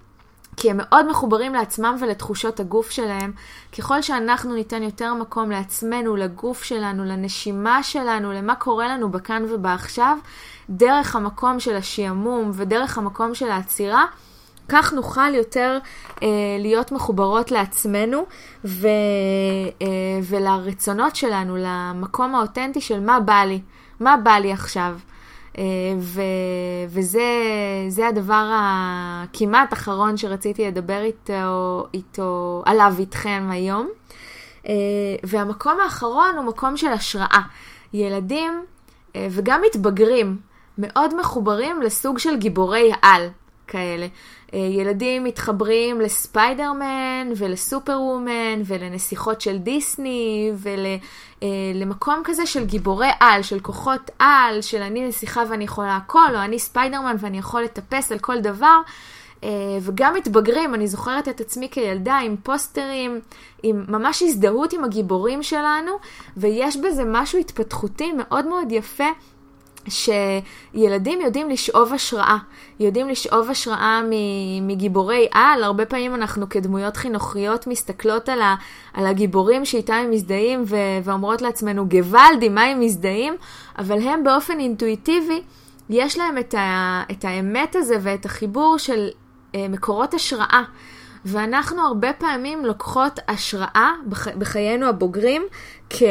כי 0.57 0.71
הם 0.71 0.77
מאוד 0.77 1.09
מחוברים 1.09 1.53
לעצמם 1.53 1.95
ולתחושות 1.99 2.59
הגוף 2.59 2.89
שלהם. 2.89 3.31
ככל 3.77 4.01
שאנחנו 4.01 4.53
ניתן 4.53 4.83
יותר 4.83 5.13
מקום 5.13 5.51
לעצמנו, 5.51 6.15
לגוף 6.15 6.63
שלנו, 6.63 7.05
לנשימה 7.05 7.83
שלנו, 7.83 8.31
למה 8.31 8.55
קורה 8.55 8.87
לנו 8.87 9.09
בכאן 9.09 9.45
ובעכשיו, 9.49 10.17
דרך 10.69 11.15
המקום 11.15 11.59
של 11.59 11.75
השעמום 11.75 12.51
ודרך 12.53 12.97
המקום 12.97 13.35
של 13.35 13.49
העצירה, 13.49 14.05
כך 14.69 14.93
נוכל 14.93 15.35
יותר 15.35 15.77
אה, 16.23 16.27
להיות 16.59 16.91
מחוברות 16.91 17.51
לעצמנו 17.51 18.25
ו, 18.65 18.87
אה, 19.81 19.87
ולרצונות 20.23 21.15
שלנו, 21.15 21.55
למקום 21.59 22.35
האותנטי 22.35 22.81
של 22.81 22.99
מה 22.99 23.19
בא 23.19 23.43
לי, 23.43 23.61
מה 23.99 24.17
בא 24.17 24.31
לי 24.31 24.51
עכשיו. 24.51 24.97
אה, 25.57 25.63
ו, 25.99 26.21
וזה 26.89 28.07
הדבר 28.07 28.51
הכמעט 28.53 29.73
אחרון 29.73 30.17
שרציתי 30.17 30.67
לדבר 30.67 31.01
איתו, 31.01 31.87
איתו, 31.93 32.63
עליו 32.65 32.93
איתכם 32.99 33.47
היום. 33.51 33.89
אה, 34.67 34.73
והמקום 35.23 35.77
האחרון 35.83 36.35
הוא 36.37 36.45
מקום 36.45 36.77
של 36.77 36.87
השראה. 36.87 37.41
ילדים 37.93 38.65
אה, 39.15 39.27
וגם 39.31 39.61
מתבגרים 39.65 40.37
מאוד 40.77 41.19
מחוברים 41.19 41.81
לסוג 41.81 42.19
של 42.19 42.37
גיבורי 42.37 42.91
על 43.01 43.27
כאלה. 43.67 44.07
ילדים 44.53 45.23
מתחברים 45.23 46.01
לספיידרמן 46.01 47.27
ולסופר 47.37 48.01
וומן 48.01 48.61
ולנסיכות 48.65 49.41
של 49.41 49.57
דיסני 49.57 50.51
ול... 50.55 50.85
אה, 51.45 51.79
למקום 51.79 52.21
כזה 52.23 52.45
של 52.45 52.65
גיבורי 52.65 53.09
על, 53.19 53.43
של 53.43 53.59
כוחות 53.59 54.11
על, 54.19 54.61
של 54.61 54.81
אני 54.81 55.07
נסיכה 55.07 55.43
ואני 55.49 55.63
יכולה 55.63 55.95
הכל, 55.95 56.35
או 56.35 56.39
אני 56.39 56.59
ספיידרמן 56.59 57.15
ואני 57.19 57.37
יכול 57.37 57.61
לטפס 57.61 58.11
על 58.11 58.19
כל 58.19 58.39
דבר. 58.39 58.79
אה, 59.43 59.49
וגם 59.81 60.13
מתבגרים, 60.13 60.75
אני 60.75 60.87
זוכרת 60.87 61.27
את 61.27 61.41
עצמי 61.41 61.69
כילדה 61.69 62.17
עם 62.17 62.35
פוסטרים, 62.43 63.19
עם 63.63 63.85
ממש 63.87 64.21
הזדהות 64.21 64.73
עם 64.73 64.83
הגיבורים 64.83 65.43
שלנו, 65.43 65.91
ויש 66.37 66.77
בזה 66.77 67.03
משהו 67.05 67.39
התפתחותי 67.39 68.11
מאוד 68.11 68.45
מאוד 68.45 68.71
יפה 68.71 69.09
שילדים 69.87 71.21
יודעים 71.21 71.49
לשאוב 71.49 71.93
השראה, 71.93 72.37
יודעים 72.79 73.09
לשאוב 73.09 73.49
השראה 73.49 74.01
מגיבורי 74.61 75.27
על, 75.31 75.63
הרבה 75.63 75.85
פעמים 75.85 76.15
אנחנו 76.15 76.49
כדמויות 76.49 76.97
חינוכיות 76.97 77.67
מסתכלות 77.67 78.29
על, 78.29 78.41
ה, 78.41 78.55
על 78.93 79.07
הגיבורים 79.07 79.65
שאיתם 79.65 79.93
הם 79.93 80.11
מזדהים 80.11 80.63
ו, 80.67 80.75
ואומרות 81.03 81.41
לעצמנו, 81.41 81.89
גוואלדי, 81.89 82.49
מה 82.49 82.63
הם 82.63 82.79
מזדהים? 82.79 83.35
אבל 83.77 84.01
הם 84.01 84.23
באופן 84.23 84.59
אינטואיטיבי, 84.59 85.41
יש 85.89 86.17
להם 86.17 86.37
את, 86.37 86.53
ה, 86.53 87.03
את 87.11 87.25
האמת 87.25 87.75
הזה 87.75 87.95
ואת 88.01 88.25
החיבור 88.25 88.77
של 88.77 89.09
מקורות 89.55 90.13
השראה. 90.13 90.63
ואנחנו 91.25 91.81
הרבה 91.81 92.13
פעמים 92.13 92.65
לוקחות 92.65 93.19
השראה 93.27 93.91
בח... 94.05 94.27
בחיינו 94.27 94.87
הבוגרים 94.87 95.41
כ... 95.89 96.03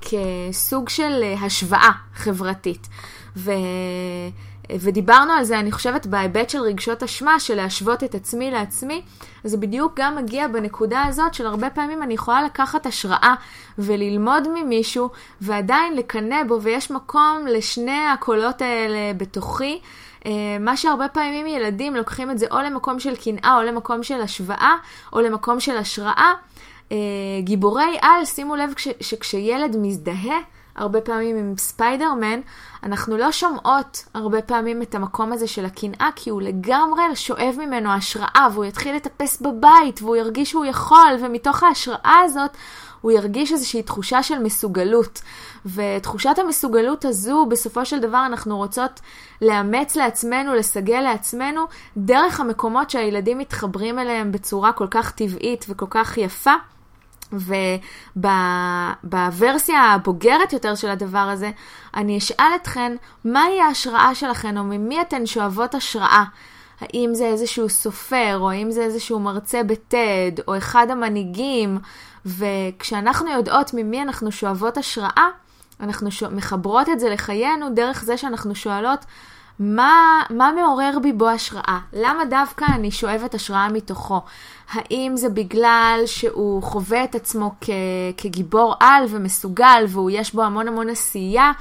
כסוג 0.00 0.88
של 0.88 1.22
השוואה 1.40 1.90
חברתית. 2.14 2.88
ו... 3.36 3.52
ודיברנו 4.70 5.32
על 5.32 5.44
זה, 5.44 5.58
אני 5.58 5.72
חושבת, 5.72 6.06
בהיבט 6.06 6.50
של 6.50 6.60
רגשות 6.60 7.02
אשמה, 7.02 7.40
של 7.40 7.54
להשוות 7.54 8.04
את 8.04 8.14
עצמי 8.14 8.50
לעצמי, 8.50 9.02
זה 9.44 9.56
בדיוק 9.56 9.92
גם 9.96 10.16
מגיע 10.16 10.48
בנקודה 10.48 11.02
הזאת 11.02 11.34
של 11.34 11.46
הרבה 11.46 11.70
פעמים 11.70 12.02
אני 12.02 12.14
יכולה 12.14 12.42
לקחת 12.42 12.86
השראה 12.86 13.34
וללמוד 13.78 14.48
ממישהו, 14.54 15.10
ועדיין 15.40 15.96
לקנא 15.96 16.42
בו, 16.48 16.62
ויש 16.62 16.90
מקום 16.90 17.46
לשני 17.48 18.06
הקולות 18.14 18.62
האלה 18.62 19.12
בתוכי. 19.16 19.80
אה, 20.26 20.30
מה 20.60 20.76
שהרבה 20.76 21.08
פעמים 21.08 21.46
ילדים 21.46 21.96
לוקחים 21.96 22.30
את 22.30 22.38
זה 22.38 22.46
או 22.50 22.58
למקום 22.58 23.00
של 23.00 23.16
קנאה, 23.16 23.56
או 23.56 23.62
למקום 23.62 24.02
של 24.02 24.20
השוואה, 24.20 24.74
או 25.12 25.20
למקום 25.20 25.60
של 25.60 25.76
השראה. 25.76 26.32
אה, 26.92 26.96
גיבורי 27.40 27.98
על, 28.02 28.24
שימו 28.24 28.56
לב 28.56 28.70
שכשילד 29.00 29.76
מזדהה, 29.76 30.38
הרבה 30.76 31.00
פעמים 31.00 31.36
עם 31.36 31.54
ספיידרמן, 31.58 32.40
אנחנו 32.82 33.16
לא 33.16 33.32
שומעות 33.32 34.04
הרבה 34.14 34.42
פעמים 34.42 34.82
את 34.82 34.94
המקום 34.94 35.32
הזה 35.32 35.46
של 35.46 35.64
הקנאה, 35.64 36.08
כי 36.16 36.30
הוא 36.30 36.42
לגמרי 36.42 37.02
שואב 37.14 37.54
ממנו 37.58 37.90
השראה, 37.90 38.48
והוא 38.52 38.64
יתחיל 38.64 38.96
לטפס 38.96 39.40
בבית, 39.40 40.02
והוא 40.02 40.16
ירגיש 40.16 40.50
שהוא 40.50 40.64
יכול, 40.64 41.12
ומתוך 41.20 41.62
ההשראה 41.62 42.20
הזאת 42.24 42.50
הוא 43.04 43.12
ירגיש 43.12 43.52
איזושהי 43.52 43.82
תחושה 43.82 44.22
של 44.22 44.38
מסוגלות. 44.38 45.22
ותחושת 45.66 46.38
המסוגלות 46.38 47.04
הזו, 47.04 47.46
בסופו 47.50 47.86
של 47.86 48.00
דבר 48.00 48.26
אנחנו 48.26 48.56
רוצות 48.56 49.00
לאמץ 49.42 49.96
לעצמנו, 49.96 50.54
לסגל 50.54 51.00
לעצמנו, 51.00 51.60
דרך 51.96 52.40
המקומות 52.40 52.90
שהילדים 52.90 53.38
מתחברים 53.38 53.98
אליהם 53.98 54.32
בצורה 54.32 54.72
כל 54.72 54.86
כך 54.90 55.10
טבעית 55.10 55.66
וכל 55.68 55.86
כך 55.90 56.18
יפה. 56.18 56.54
ובוורסיה 58.16 59.80
הבוגרת 59.82 60.52
יותר 60.52 60.74
של 60.74 60.88
הדבר 60.88 61.18
הזה, 61.18 61.50
אני 61.94 62.18
אשאל 62.18 62.52
אתכן, 62.56 62.96
מהי 63.24 63.60
ההשראה 63.60 64.14
שלכן, 64.14 64.58
או 64.58 64.64
ממי 64.64 65.00
אתן 65.00 65.26
שואבות 65.26 65.74
השראה? 65.74 66.24
האם 66.80 67.14
זה 67.14 67.26
איזשהו 67.26 67.68
סופר, 67.68 68.38
או 68.40 68.50
האם 68.50 68.70
זה 68.70 68.82
איזשהו 68.82 69.18
מרצה 69.18 69.62
בטד, 69.62 70.32
או 70.48 70.56
אחד 70.56 70.86
המנהיגים, 70.90 71.78
וכשאנחנו 72.26 73.30
יודעות 73.30 73.70
ממי 73.74 74.02
אנחנו 74.02 74.32
שואבות 74.32 74.76
השראה, 74.78 75.28
אנחנו 75.80 76.10
שוא... 76.10 76.28
מחברות 76.28 76.88
את 76.88 77.00
זה 77.00 77.10
לחיינו 77.10 77.70
דרך 77.74 78.04
זה 78.04 78.16
שאנחנו 78.16 78.54
שואלות, 78.54 79.04
מה, 79.58 80.22
מה 80.30 80.50
מעורר 80.56 80.98
בי 81.02 81.12
בו 81.12 81.28
השראה? 81.28 81.78
למה 81.92 82.24
דווקא 82.24 82.64
אני 82.74 82.90
שואבת 82.90 83.34
השראה 83.34 83.68
מתוכו? 83.68 84.20
האם 84.70 85.12
זה 85.16 85.28
בגלל 85.28 86.00
שהוא 86.06 86.62
חווה 86.62 87.04
את 87.04 87.14
עצמו 87.14 87.54
כ, 87.60 87.70
כגיבור 88.16 88.74
על 88.80 89.04
ומסוגל 89.08 89.84
והוא 89.88 90.10
יש 90.12 90.34
בו 90.34 90.42
המון 90.42 90.68
המון 90.68 90.90
עשייה? 90.90 91.52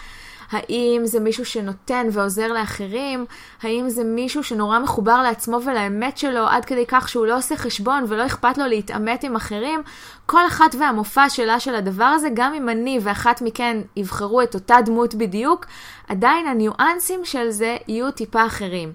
האם 0.53 1.01
זה 1.05 1.19
מישהו 1.19 1.45
שנותן 1.45 2.07
ועוזר 2.11 2.47
לאחרים? 2.47 3.25
האם 3.61 3.89
זה 3.89 4.03
מישהו 4.03 4.43
שנורא 4.43 4.79
מחובר 4.79 5.21
לעצמו 5.21 5.59
ולאמת 5.65 6.17
שלו 6.17 6.47
עד 6.47 6.65
כדי 6.65 6.85
כך 6.87 7.09
שהוא 7.09 7.25
לא 7.25 7.37
עושה 7.37 7.55
חשבון 7.55 8.05
ולא 8.07 8.25
אכפת 8.25 8.57
לו 8.57 8.67
להתעמת 8.67 9.23
עם 9.23 9.35
אחרים? 9.35 9.81
כל 10.25 10.47
אחת 10.47 10.75
והמופע 10.79 11.29
שלה 11.29 11.59
של 11.59 11.75
הדבר 11.75 12.03
הזה, 12.03 12.29
גם 12.33 12.53
אם 12.53 12.69
אני 12.69 12.99
ואחת 13.01 13.41
מכן 13.41 13.77
יבחרו 13.95 14.41
את 14.41 14.55
אותה 14.55 14.75
דמות 14.85 15.15
בדיוק, 15.15 15.65
עדיין 16.07 16.47
הניואנסים 16.47 17.25
של 17.25 17.49
זה 17.49 17.77
יהיו 17.87 18.11
טיפה 18.11 18.45
אחרים. 18.45 18.93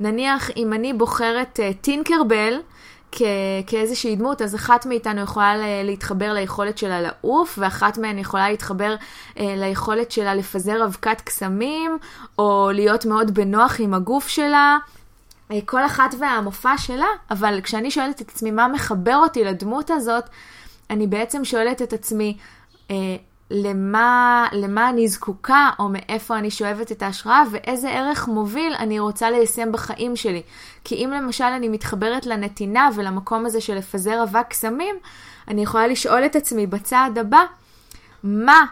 נניח 0.00 0.50
אם 0.56 0.72
אני 0.72 0.92
בוחרת 0.92 1.60
uh, 1.60 1.82
טינקרבל, 1.82 2.54
כ- 3.12 3.22
כאיזושהי 3.66 4.16
דמות, 4.16 4.42
אז 4.42 4.54
אחת 4.54 4.86
מאיתנו 4.86 5.20
יכולה 5.20 5.54
להתחבר 5.84 6.32
ליכולת 6.32 6.78
שלה 6.78 7.00
לעוף, 7.00 7.58
ואחת 7.60 7.98
מהן 7.98 8.18
יכולה 8.18 8.50
להתחבר 8.50 8.96
אה, 9.38 9.54
ליכולת 9.56 10.10
שלה 10.12 10.34
לפזר 10.34 10.84
אבקת 10.84 11.20
קסמים, 11.20 11.98
או 12.38 12.70
להיות 12.74 13.04
מאוד 13.06 13.34
בנוח 13.34 13.76
עם 13.80 13.94
הגוף 13.94 14.28
שלה. 14.28 14.78
אה, 15.52 15.58
כל 15.66 15.86
אחת 15.86 16.14
והמופע 16.18 16.78
שלה, 16.78 17.06
אבל 17.30 17.60
כשאני 17.62 17.90
שואלת 17.90 18.22
את 18.22 18.28
עצמי 18.28 18.50
מה 18.50 18.68
מחבר 18.68 19.16
אותי 19.16 19.44
לדמות 19.44 19.90
הזאת, 19.90 20.24
אני 20.90 21.06
בעצם 21.06 21.44
שואלת 21.44 21.82
את 21.82 21.92
עצמי, 21.92 22.36
אה, 22.90 22.96
למה, 23.50 24.46
למה 24.52 24.88
אני 24.88 25.08
זקוקה, 25.08 25.70
או 25.78 25.88
מאיפה 25.88 26.38
אני 26.38 26.50
שואבת 26.50 26.92
את 26.92 27.02
ההשראה, 27.02 27.42
ואיזה 27.50 27.90
ערך 27.90 28.28
מוביל 28.28 28.74
אני 28.78 29.00
רוצה 29.00 29.30
ליישם 29.30 29.72
בחיים 29.72 30.16
שלי. 30.16 30.42
כי 30.84 30.94
אם 30.94 31.10
למשל 31.10 31.44
אני 31.44 31.68
מתחברת 31.68 32.26
לנתינה 32.26 32.88
ולמקום 32.94 33.46
הזה 33.46 33.60
של 33.60 33.74
לפזר 33.74 34.22
אבק 34.22 34.46
קסמים, 34.48 34.96
אני 35.48 35.62
יכולה 35.62 35.86
לשאול 35.86 36.24
את 36.24 36.36
עצמי 36.36 36.66
בצעד 36.66 37.18
הבא, 37.18 37.44
מה 38.24 38.64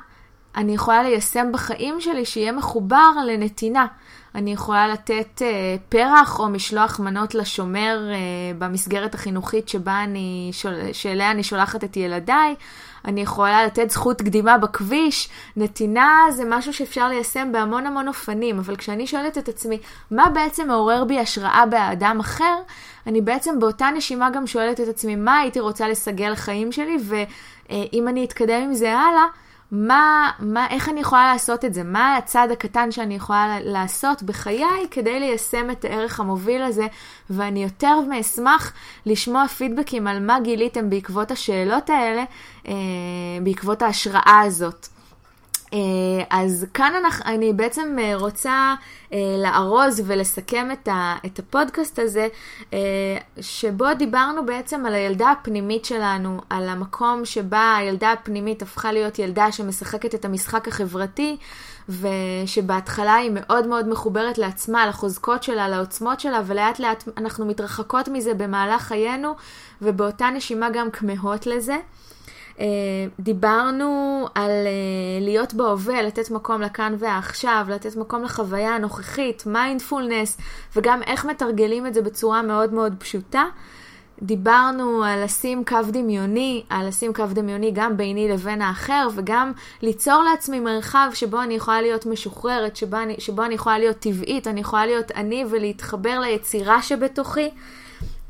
אני 0.56 0.74
יכולה 0.74 1.02
ליישם 1.02 1.52
בחיים 1.52 2.00
שלי 2.00 2.24
שיהיה 2.24 2.52
מחובר 2.52 3.12
לנתינה. 3.26 3.86
אני 4.34 4.52
יכולה 4.52 4.88
לתת 4.88 5.42
uh, 5.42 5.42
פרח 5.88 6.38
או 6.38 6.48
משלוח 6.48 7.00
מנות 7.00 7.34
לשומר 7.34 7.98
uh, 8.10 8.58
במסגרת 8.58 9.14
החינוכית 9.14 9.68
שבה 9.68 10.04
אני, 10.04 10.50
שול, 10.52 10.74
שאליה 10.92 11.30
אני 11.30 11.42
שולחת 11.42 11.84
את 11.84 11.96
ילדיי. 11.96 12.54
אני 13.06 13.20
יכולה 13.20 13.66
לתת 13.66 13.90
זכות 13.90 14.22
קדימה 14.22 14.58
בכביש. 14.58 15.28
נתינה 15.56 16.20
זה 16.30 16.42
משהו 16.48 16.72
שאפשר 16.72 17.08
ליישם 17.08 17.52
בהמון 17.52 17.86
המון 17.86 18.08
אופנים, 18.08 18.58
אבל 18.58 18.76
כשאני 18.76 19.06
שואלת 19.06 19.38
את 19.38 19.48
עצמי, 19.48 19.78
מה 20.10 20.30
בעצם 20.34 20.68
מעורר 20.68 21.04
בי 21.04 21.18
השראה 21.18 21.64
באדם 21.70 22.20
אחר, 22.20 22.56
אני 23.06 23.20
בעצם 23.20 23.58
באותה 23.58 23.88
נשימה 23.96 24.30
גם 24.30 24.46
שואלת 24.46 24.80
את 24.80 24.88
עצמי, 24.88 25.16
מה 25.16 25.38
הייתי 25.38 25.60
רוצה 25.60 25.88
לסגל 25.88 26.30
לחיים 26.30 26.72
שלי, 26.72 26.96
ואם 27.04 28.08
אני 28.08 28.24
אתקדם 28.24 28.62
עם 28.62 28.74
זה 28.74 28.98
הלאה, 28.98 29.24
מה, 29.72 30.30
מה, 30.38 30.66
איך 30.70 30.88
אני 30.88 31.00
יכולה 31.00 31.32
לעשות 31.32 31.64
את 31.64 31.74
זה? 31.74 31.82
מה 31.84 32.16
הצעד 32.16 32.50
הקטן 32.50 32.92
שאני 32.92 33.14
יכולה 33.14 33.58
לעשות 33.62 34.22
בחיי 34.22 34.88
כדי 34.90 35.20
ליישם 35.20 35.70
את 35.70 35.84
הערך 35.84 36.20
המוביל 36.20 36.62
הזה? 36.62 36.86
ואני 37.30 37.62
יותר 37.62 38.00
מאשמח 38.00 38.72
לשמוע 39.06 39.48
פידבקים 39.48 40.06
על 40.06 40.20
מה 40.20 40.40
גיליתם 40.40 40.90
בעקבות 40.90 41.30
השאלות 41.30 41.90
האלה, 41.90 42.24
אה, 42.68 42.74
בעקבות 43.42 43.82
ההשראה 43.82 44.40
הזאת. 44.46 44.88
אה, 45.72 45.78
אז 46.30 46.66
כאן 46.74 46.92
אני 47.24 47.52
בעצם 47.52 47.96
אה, 47.98 48.16
רוצה 48.16 48.74
אה, 49.12 49.18
לארוז 49.42 50.02
ולסכם 50.06 50.68
את, 50.72 51.38
הפודקאסט 51.38 51.98
הזה, 51.98 52.28
שבו 53.40 53.94
דיברנו 53.94 54.46
בעצם 54.46 54.86
על 54.86 54.94
הילדה 54.94 55.30
הפנימית 55.30 55.84
שלנו, 55.84 56.40
על 56.50 56.68
המקום 56.68 57.24
שבה 57.24 57.76
הילדה 57.76 58.12
הפנימית 58.12 58.62
הפכה 58.62 58.92
להיות 58.92 59.18
ילדה 59.18 59.52
שמשחקת 59.52 60.14
את 60.14 60.24
המשחק 60.24 60.68
החברתי, 60.68 61.36
ושבהתחלה 61.88 63.14
היא 63.14 63.30
מאוד 63.34 63.66
מאוד 63.66 63.88
מחוברת 63.88 64.38
לעצמה, 64.38 64.86
לחוזקות 64.86 65.42
שלה, 65.42 65.68
לעוצמות 65.68 66.20
שלה, 66.20 66.42
ולאט 66.46 66.78
לאט 66.78 67.04
אנחנו 67.16 67.46
מתרחקות 67.46 68.08
מזה 68.08 68.34
במהלך 68.34 68.82
חיינו, 68.82 69.34
ובאותה 69.82 70.30
נשימה 70.30 70.70
גם 70.70 70.90
כמהות 70.90 71.46
לזה. 71.46 71.76
אה, 72.60 72.66
דיברנו 73.20 74.26
על 74.34 74.50
אה, 74.50 75.20
להיות 75.20 75.54
בהווה, 75.54 76.02
לתת 76.02 76.30
מקום 76.30 76.62
לכאן 76.62 76.94
ועכשיו, 76.98 77.66
לתת 77.68 77.96
מקום 77.96 78.22
לחוויה 78.22 78.74
הנוכחית, 78.74 79.42
מיינדפולנס, 79.46 80.38
וגם 80.76 81.02
איך 81.02 81.24
מתרגלים 81.24 81.86
את 81.86 81.94
זה 81.94 82.02
בצורה 82.02 82.42
מאוד 82.42 82.72
מאוד 82.72 82.94
פשוטה. 82.98 83.44
דיברנו 84.22 85.04
על 85.04 85.24
לשים 85.24 85.64
קו 85.64 85.76
דמיוני, 85.88 86.62
על 86.68 86.88
לשים 86.88 87.12
קו 87.14 87.24
דמיוני 87.32 87.70
גם 87.70 87.96
ביני 87.96 88.28
לבין 88.28 88.62
האחר, 88.62 89.08
וגם 89.14 89.52
ליצור 89.82 90.22
לעצמי 90.22 90.60
מרחב 90.60 91.10
שבו 91.14 91.42
אני 91.42 91.54
יכולה 91.54 91.82
להיות 91.82 92.06
משוחררת, 92.06 92.76
שבו 92.76 92.96
אני, 92.96 93.14
שבו 93.18 93.44
אני 93.44 93.54
יכולה 93.54 93.78
להיות 93.78 93.96
טבעית, 93.98 94.46
אני 94.46 94.60
יכולה 94.60 94.86
להיות 94.86 95.10
אני 95.10 95.44
ולהתחבר 95.50 96.18
ליצירה 96.18 96.82
שבתוכי. 96.82 97.50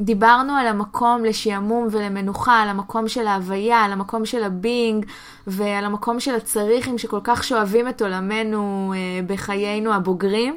דיברנו 0.01 0.53
על 0.53 0.67
המקום 0.67 1.25
לשעמום 1.25 1.89
ולמנוחה, 1.91 2.63
על 2.63 2.69
המקום 2.69 3.09
של 3.09 3.27
ההוויה, 3.27 3.79
על 3.79 3.93
המקום 3.93 4.27
של 4.27 4.45
הבינג 4.45 5.07
ועל 5.47 5.85
המקום 5.85 6.21
של 6.21 6.35
הצריכים 6.35 6.99
שכל 6.99 7.21
כך 7.25 7.45
שואבים 7.45 7.89
את 7.89 8.03
עולמנו 8.03 8.93
אה, 8.97 9.21
בחיינו 9.27 9.95
הבוגרים. 9.95 10.57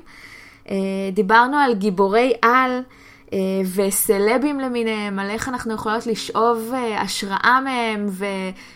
אה, 0.69 0.75
דיברנו 1.13 1.58
על 1.58 1.73
גיבורי 1.73 2.34
על 2.41 2.82
אה, 3.34 3.38
וסלבים 3.75 4.60
למיניהם, 4.60 5.19
על 5.19 5.30
איך 5.30 5.49
אנחנו 5.49 5.73
יכולות 5.73 6.08
לשאוב 6.08 6.71
אה, 6.73 7.02
השראה 7.02 7.60
מהם 7.63 8.06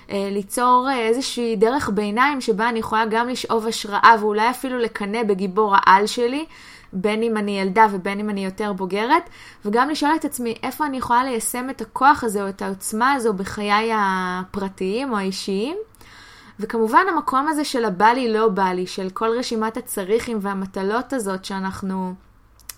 וליצור 0.10 0.88
אה, 0.89 0.99
איזושהי 0.99 1.56
דרך 1.56 1.89
ביניים 1.89 2.41
שבה 2.41 2.69
אני 2.69 2.80
יכולה 2.80 3.06
גם 3.10 3.30
לשאוב 3.30 3.67
השראה 3.67 4.15
ואולי 4.19 4.49
אפילו 4.49 4.78
לקנא 4.80 5.23
בגיבור 5.23 5.76
העל 5.78 6.08
שלי. 6.08 6.45
בין 6.93 7.23
אם 7.23 7.38
אני 7.38 7.60
ילדה 7.60 7.88
ובין 7.91 8.19
אם 8.19 8.29
אני 8.29 8.45
יותר 8.45 8.73
בוגרת, 8.73 9.29
וגם 9.65 9.89
לשאול 9.89 10.12
את 10.15 10.25
עצמי 10.25 10.56
איפה 10.63 10.86
אני 10.86 10.97
יכולה 10.97 11.23
ליישם 11.23 11.69
את 11.69 11.82
הכוח 11.82 12.23
הזה 12.23 12.43
או 12.43 12.49
את 12.49 12.62
העוצמה 12.62 13.13
הזו 13.13 13.34
בחיי 13.34 13.91
הפרטיים 13.95 15.12
או 15.12 15.17
האישיים. 15.17 15.77
וכמובן 16.60 17.06
המקום 17.13 17.47
הזה 17.47 17.63
של 17.63 17.86
הבא 17.86 18.06
לי 18.06 18.34
לא 18.34 18.47
בא 18.47 18.69
לי, 18.71 18.88
של 18.88 19.10
כל 19.10 19.29
רשימת 19.39 19.77
הצריכים 19.77 20.38
והמטלות 20.41 21.13
הזאת 21.13 21.45
שאנחנו, 21.45 22.13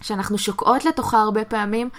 שאנחנו 0.02 0.38
שוקעות 0.38 0.86
לתוכה 0.86 1.22
הרבה 1.22 1.46
פעמים, 1.46 1.90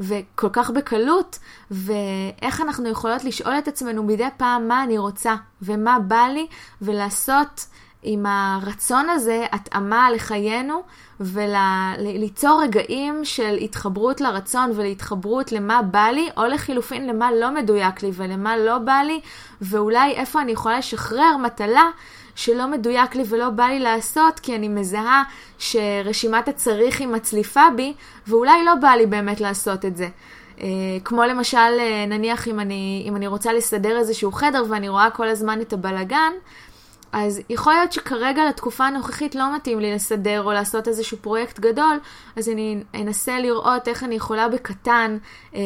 וכל 0.00 0.48
כך 0.52 0.70
בקלות, 0.70 1.38
ואיך 1.70 2.60
אנחנו 2.60 2.88
יכולות 2.88 3.24
לשאול 3.24 3.58
את 3.58 3.68
עצמנו 3.68 4.02
מדי 4.02 4.28
פעם 4.36 4.68
מה 4.68 4.84
אני 4.84 4.98
רוצה 4.98 5.34
ומה 5.62 5.98
בא 5.98 6.26
לי, 6.34 6.46
ולעשות 6.82 7.66
עם 8.02 8.26
הרצון 8.26 9.08
הזה 9.08 9.46
התאמה 9.52 10.10
לחיינו 10.10 10.82
וליצור 11.20 12.62
רגעים 12.62 13.24
של 13.24 13.58
התחברות 13.60 14.20
לרצון 14.20 14.70
ולהתחברות 14.74 15.52
למה 15.52 15.82
בא 15.82 16.06
לי, 16.06 16.28
או 16.36 16.44
לחילופין 16.44 17.06
למה 17.06 17.32
לא 17.32 17.54
מדויק 17.54 18.02
לי 18.02 18.10
ולמה 18.14 18.56
לא 18.56 18.78
בא 18.78 19.00
לי, 19.06 19.20
ואולי 19.60 20.12
איפה 20.12 20.40
אני 20.40 20.52
יכולה 20.52 20.78
לשחרר 20.78 21.36
מטלה 21.36 21.90
שלא 22.34 22.66
מדויק 22.66 23.14
לי 23.14 23.22
ולא 23.28 23.50
בא 23.50 23.64
לי 23.64 23.78
לעשות, 23.78 24.40
כי 24.40 24.56
אני 24.56 24.68
מזהה 24.68 25.22
שרשימת 25.58 26.48
הצריך 26.48 27.00
היא 27.00 27.08
מצליפה 27.08 27.62
בי, 27.76 27.94
ואולי 28.26 28.64
לא 28.64 28.74
בא 28.74 28.88
לי 28.88 29.06
באמת 29.06 29.40
לעשות 29.40 29.84
את 29.84 29.96
זה. 29.96 30.08
Uh, 30.58 30.62
כמו 31.04 31.22
למשל, 31.22 31.58
uh, 31.58 32.08
נניח 32.08 32.48
אם 32.48 32.60
אני, 32.60 33.04
אם 33.08 33.16
אני 33.16 33.26
רוצה 33.26 33.52
לסדר 33.52 33.98
איזשהו 33.98 34.32
חדר 34.32 34.64
ואני 34.68 34.88
רואה 34.88 35.10
כל 35.10 35.28
הזמן 35.28 35.60
את 35.60 35.72
הבלגן, 35.72 36.32
אז 37.12 37.40
יכול 37.48 37.72
להיות 37.72 37.92
שכרגע 37.92 38.44
לתקופה 38.48 38.86
הנוכחית 38.86 39.34
לא 39.34 39.54
מתאים 39.56 39.80
לי 39.80 39.94
לסדר 39.94 40.42
או 40.42 40.52
לעשות 40.52 40.88
איזשהו 40.88 41.16
פרויקט 41.16 41.58
גדול, 41.60 41.98
אז 42.36 42.48
אני 42.48 42.82
אנסה 42.94 43.40
לראות 43.40 43.88
איך 43.88 44.04
אני 44.04 44.14
יכולה 44.14 44.48
בקטן 44.48 45.18
אה, 45.54 45.60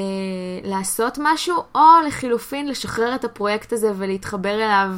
לעשות 0.65 1.19
משהו, 1.23 1.57
או 1.75 1.81
לחילופין 2.07 2.69
לשחרר 2.69 3.15
את 3.15 3.25
הפרויקט 3.25 3.73
הזה 3.73 3.93
ולהתחבר 3.97 4.55
אליו 4.55 4.89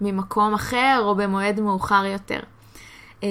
ממקום 0.00 0.54
אחר 0.54 1.00
או 1.04 1.14
במועד 1.14 1.60
מאוחר 1.60 2.04
יותר. 2.04 2.40
אה, 3.24 3.28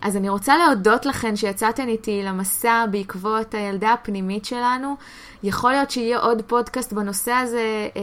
אז 0.00 0.16
אני 0.16 0.28
רוצה 0.28 0.56
להודות 0.58 1.06
לכן 1.06 1.36
שיצאתן 1.36 1.88
איתי 1.88 2.22
למסע 2.22 2.86
בעקבות 2.90 3.54
הילדה 3.54 3.92
הפנימית 3.92 4.44
שלנו. 4.44 4.96
יכול 5.42 5.72
להיות 5.72 5.90
שיהיה 5.90 6.18
עוד 6.18 6.42
פודקאסט 6.42 6.92
בנושא 6.92 7.32
הזה 7.32 7.88
אה, 7.96 8.02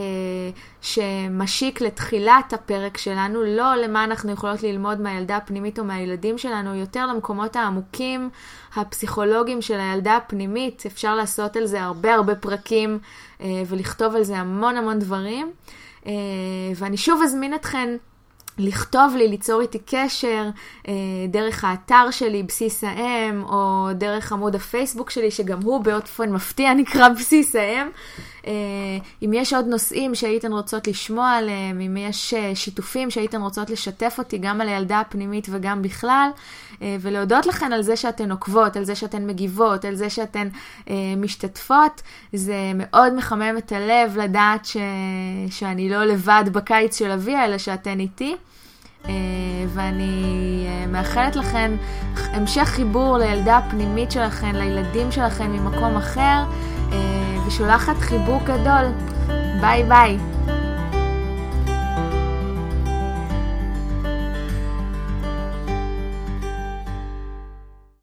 שמשיק 0.82 1.82
לתחילת 1.82 2.54
הפרק 2.54 2.98
שלנו, 2.98 3.44
לא 3.44 3.76
למה 3.76 4.04
אנחנו 4.04 4.32
יכולות 4.32 4.64
ללמוד 4.64 5.02
מהילדה 5.02 5.38
הפנימית 5.38 5.80
או 5.80 5.84
מהילדים 5.84 6.38
שלנו, 6.38 6.76
יותר 6.76 7.08
למקומות 7.08 7.56
העמוקים, 7.56 8.30
הפסיכולוגיים 8.76 9.62
של 9.62 9.80
הילדה 9.80 10.18
הפנימית. 10.18 10.84
אפשר 10.88 11.16
לעשות 11.16 11.56
על 11.56 11.66
זה 11.66 11.84
הרבה 11.84 12.14
הרבה 12.14 12.36
פרקים 12.36 13.00
אה, 13.42 13.64
ולכתוב 13.68 14.16
על 14.16 14.24
זה 14.24 14.38
המון 14.38 14.78
המון 14.78 15.00
דברים. 15.00 15.52
אה, 16.06 16.12
ואני 16.76 16.98
שוב 16.98 17.22
אזמין 17.24 17.54
אתכן 17.54 17.96
לכתוב 18.62 19.16
לי, 19.18 19.28
ליצור 19.28 19.62
איתי 19.62 19.80
קשר 19.86 20.50
אה, 20.88 20.94
דרך 21.30 21.64
האתר 21.64 22.12
שלי, 22.12 22.44
בסיס 22.44 22.84
האם, 22.84 23.44
או 23.44 23.88
דרך 23.96 24.32
עמוד 24.32 24.56
הפייסבוק 24.56 25.10
שלי, 25.10 25.32
שגם 25.32 25.62
הוא 25.62 25.84
באופן 25.84 26.32
מפתיע 26.32 26.74
נקרא 26.74 27.10
בסיס 27.10 27.56
האם. 27.56 27.88
אה, 28.48 28.54
אם 29.26 29.34
יש 29.34 29.54
עוד 29.54 29.68
נושאים 29.68 30.16
שהייתן 30.16 30.54
רוצות 30.54 30.88
לשמוע 30.88 31.32
עליהם, 31.32 31.82
אם 31.82 31.98
יש 31.98 32.34
אה, 32.34 32.52
שיתופים 32.56 33.12
שהייתן 33.12 33.42
רוצות 33.42 33.70
לשתף 33.70 34.16
אותי 34.18 34.38
גם 34.38 34.62
על 34.62 34.70
הילדה 34.70 35.00
הפנימית 35.00 35.48
וגם 35.52 35.82
בכלל, 35.82 36.30
אה, 36.82 36.96
ולהודות 37.02 37.46
לכן 37.46 37.74
על 37.74 37.82
זה 37.82 37.96
שאתן 37.96 38.32
עוקבות, 38.32 38.78
על 38.78 38.84
זה 38.84 38.96
שאתן 38.96 39.28
מגיבות, 39.28 39.86
על 39.86 39.96
זה 39.96 40.10
שאתן 40.10 40.48
משתתפות, 41.18 42.02
זה 42.34 42.72
מאוד 42.76 43.14
מחמם 43.14 43.58
את 43.58 43.72
הלב 43.72 44.18
לדעת 44.18 44.66
ש... 44.66 44.78
שאני 45.50 45.90
לא 45.90 46.06
לבד 46.06 46.44
בקיץ 46.52 47.00
של 47.00 47.12
אביה, 47.12 47.46
אלא 47.46 47.58
שאתן 47.58 48.00
איתי. 48.00 48.36
ואני 49.68 50.68
מאחלת 50.88 51.36
לכן 51.36 51.72
המשך 52.16 52.64
חיבור 52.64 53.18
לילדה 53.18 53.58
הפנימית 53.58 54.12
שלכן, 54.12 54.56
לילדים 54.56 55.12
שלכן 55.12 55.52
ממקום 55.52 55.98
אחר. 55.98 56.44
ושולחת 57.52 57.98
חיבוק 57.98 58.44
גדול. 58.44 58.86
ביי 59.62 59.84
ביי. 59.84 60.18